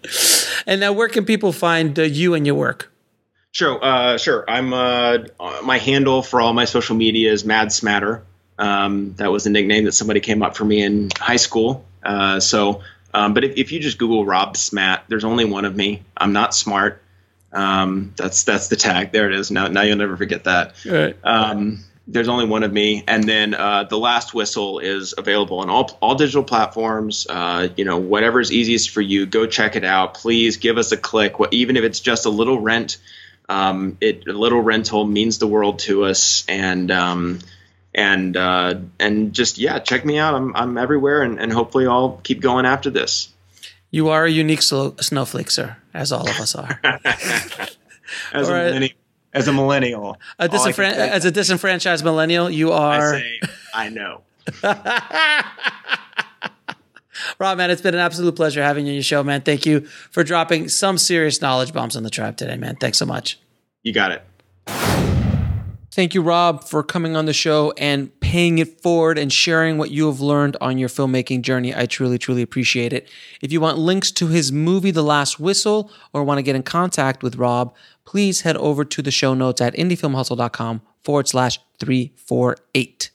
[0.66, 2.92] And now, where can people find uh, you and your work?
[3.52, 4.44] Sure, uh, sure.
[4.48, 5.18] I'm uh,
[5.62, 8.24] my handle for all my social media is Mad Smatter.
[8.58, 11.84] Um, that was a nickname that somebody came up for me in high school.
[12.02, 12.82] Uh, so,
[13.12, 16.02] um, but if, if you just Google Rob Smat, there's only one of me.
[16.16, 17.02] I'm not smart.
[17.52, 19.12] Um, that's that's the tag.
[19.12, 19.50] There it is.
[19.50, 20.74] Now now you'll never forget that.
[20.86, 21.16] Right.
[22.12, 25.96] There's only one of me, and then uh, the last whistle is available on all
[26.02, 27.26] all digital platforms.
[27.28, 30.14] Uh, you know, whatever's easiest for you, go check it out.
[30.14, 32.98] Please give us a click, what, even if it's just a little rent.
[33.48, 37.38] Um, it a little rental means the world to us, and um,
[37.94, 40.34] and uh, and just yeah, check me out.
[40.34, 43.30] I'm I'm everywhere, and, and hopefully I'll keep going after this.
[43.90, 46.80] You are a unique snowflake, sir, as all of us are.
[48.32, 48.64] As All a right.
[48.66, 48.96] millennial,
[49.32, 53.18] as a millennial, A disenfran- as a disenfranchised millennial, you I are.
[53.18, 53.40] say
[53.74, 54.20] I know.
[57.38, 59.42] Rob, man, it's been an absolute pleasure having you on your show, man.
[59.42, 59.80] Thank you
[60.10, 62.76] for dropping some serious knowledge bombs on the tribe today, man.
[62.76, 63.38] Thanks so much.
[63.82, 65.21] You got it.
[65.92, 69.90] Thank you, Rob, for coming on the show and paying it forward and sharing what
[69.90, 71.74] you have learned on your filmmaking journey.
[71.76, 73.10] I truly, truly appreciate it.
[73.42, 76.62] If you want links to his movie, The Last Whistle, or want to get in
[76.62, 77.74] contact with Rob,
[78.06, 83.10] please head over to the show notes at indiefilmhustle.com forward slash 348.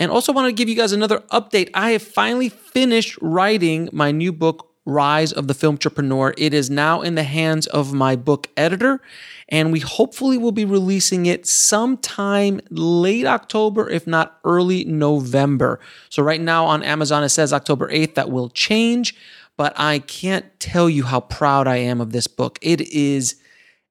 [0.00, 1.70] And also want to give you guys another update.
[1.74, 6.32] I have finally finished writing my new book, Rise of the Film Entrepreneur.
[6.38, 9.02] It is now in the hands of my book editor,
[9.48, 15.80] and we hopefully will be releasing it sometime late October, if not early November.
[16.08, 18.14] So, right now on Amazon, it says October 8th.
[18.14, 19.14] That will change,
[19.56, 22.58] but I can't tell you how proud I am of this book.
[22.62, 23.36] It is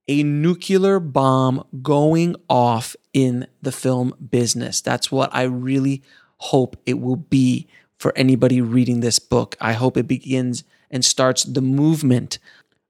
[0.08, 4.82] a nuclear bomb going off in the film business.
[4.82, 6.04] That's what I really
[6.38, 7.68] hope it will be
[7.98, 9.56] for anybody reading this book.
[9.60, 12.38] I hope it begins and starts the movement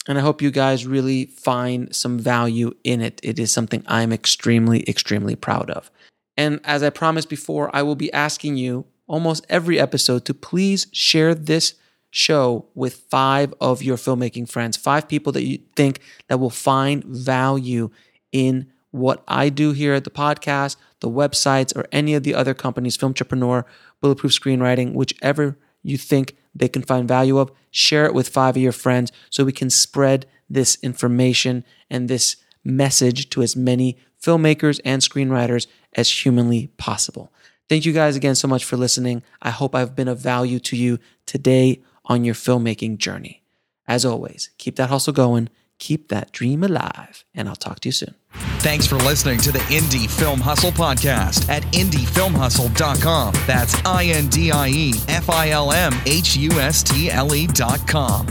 [0.07, 3.19] And I hope you guys really find some value in it.
[3.23, 5.89] It is something I'm extremely, extremely proud of.
[6.35, 10.87] And as I promised before, I will be asking you almost every episode to please
[10.91, 11.75] share this
[12.09, 17.03] show with five of your filmmaking friends, five people that you think that will find
[17.03, 17.89] value
[18.31, 22.53] in what I do here at the podcast, the websites, or any of the other
[22.53, 23.65] companies, Filmtrepreneur,
[24.01, 28.61] Bulletproof Screenwriting, whichever you think they can find value of, share it with five of
[28.61, 34.79] your friends so we can spread this information and this message to as many filmmakers
[34.85, 37.31] and screenwriters as humanly possible.
[37.69, 39.23] Thank you guys again so much for listening.
[39.41, 43.43] I hope I've been of value to you today on your filmmaking journey.
[43.87, 47.93] As always, keep that hustle going, keep that dream alive, and I'll talk to you
[47.93, 48.15] soon.
[48.59, 53.33] Thanks for listening to the Indie Film Hustle podcast at indiefilmhustle.com.
[53.45, 57.35] That's I N D I E F I L M H U S T L
[57.35, 58.27] E.com.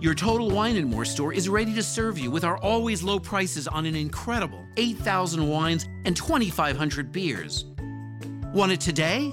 [0.00, 3.18] Your Total Wine and More store is ready to serve you with our always low
[3.18, 7.64] prices on an incredible 8,000 wines and 2,500 beers.
[8.54, 9.32] Want it today?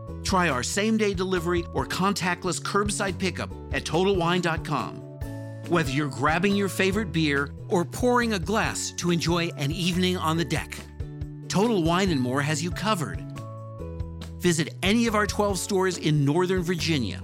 [0.23, 4.97] Try our same day delivery or contactless curbside pickup at TotalWine.com.
[5.67, 10.37] Whether you're grabbing your favorite beer or pouring a glass to enjoy an evening on
[10.37, 10.77] the deck,
[11.47, 13.23] Total Wine and More has you covered.
[14.39, 17.21] Visit any of our 12 stores in Northern Virginia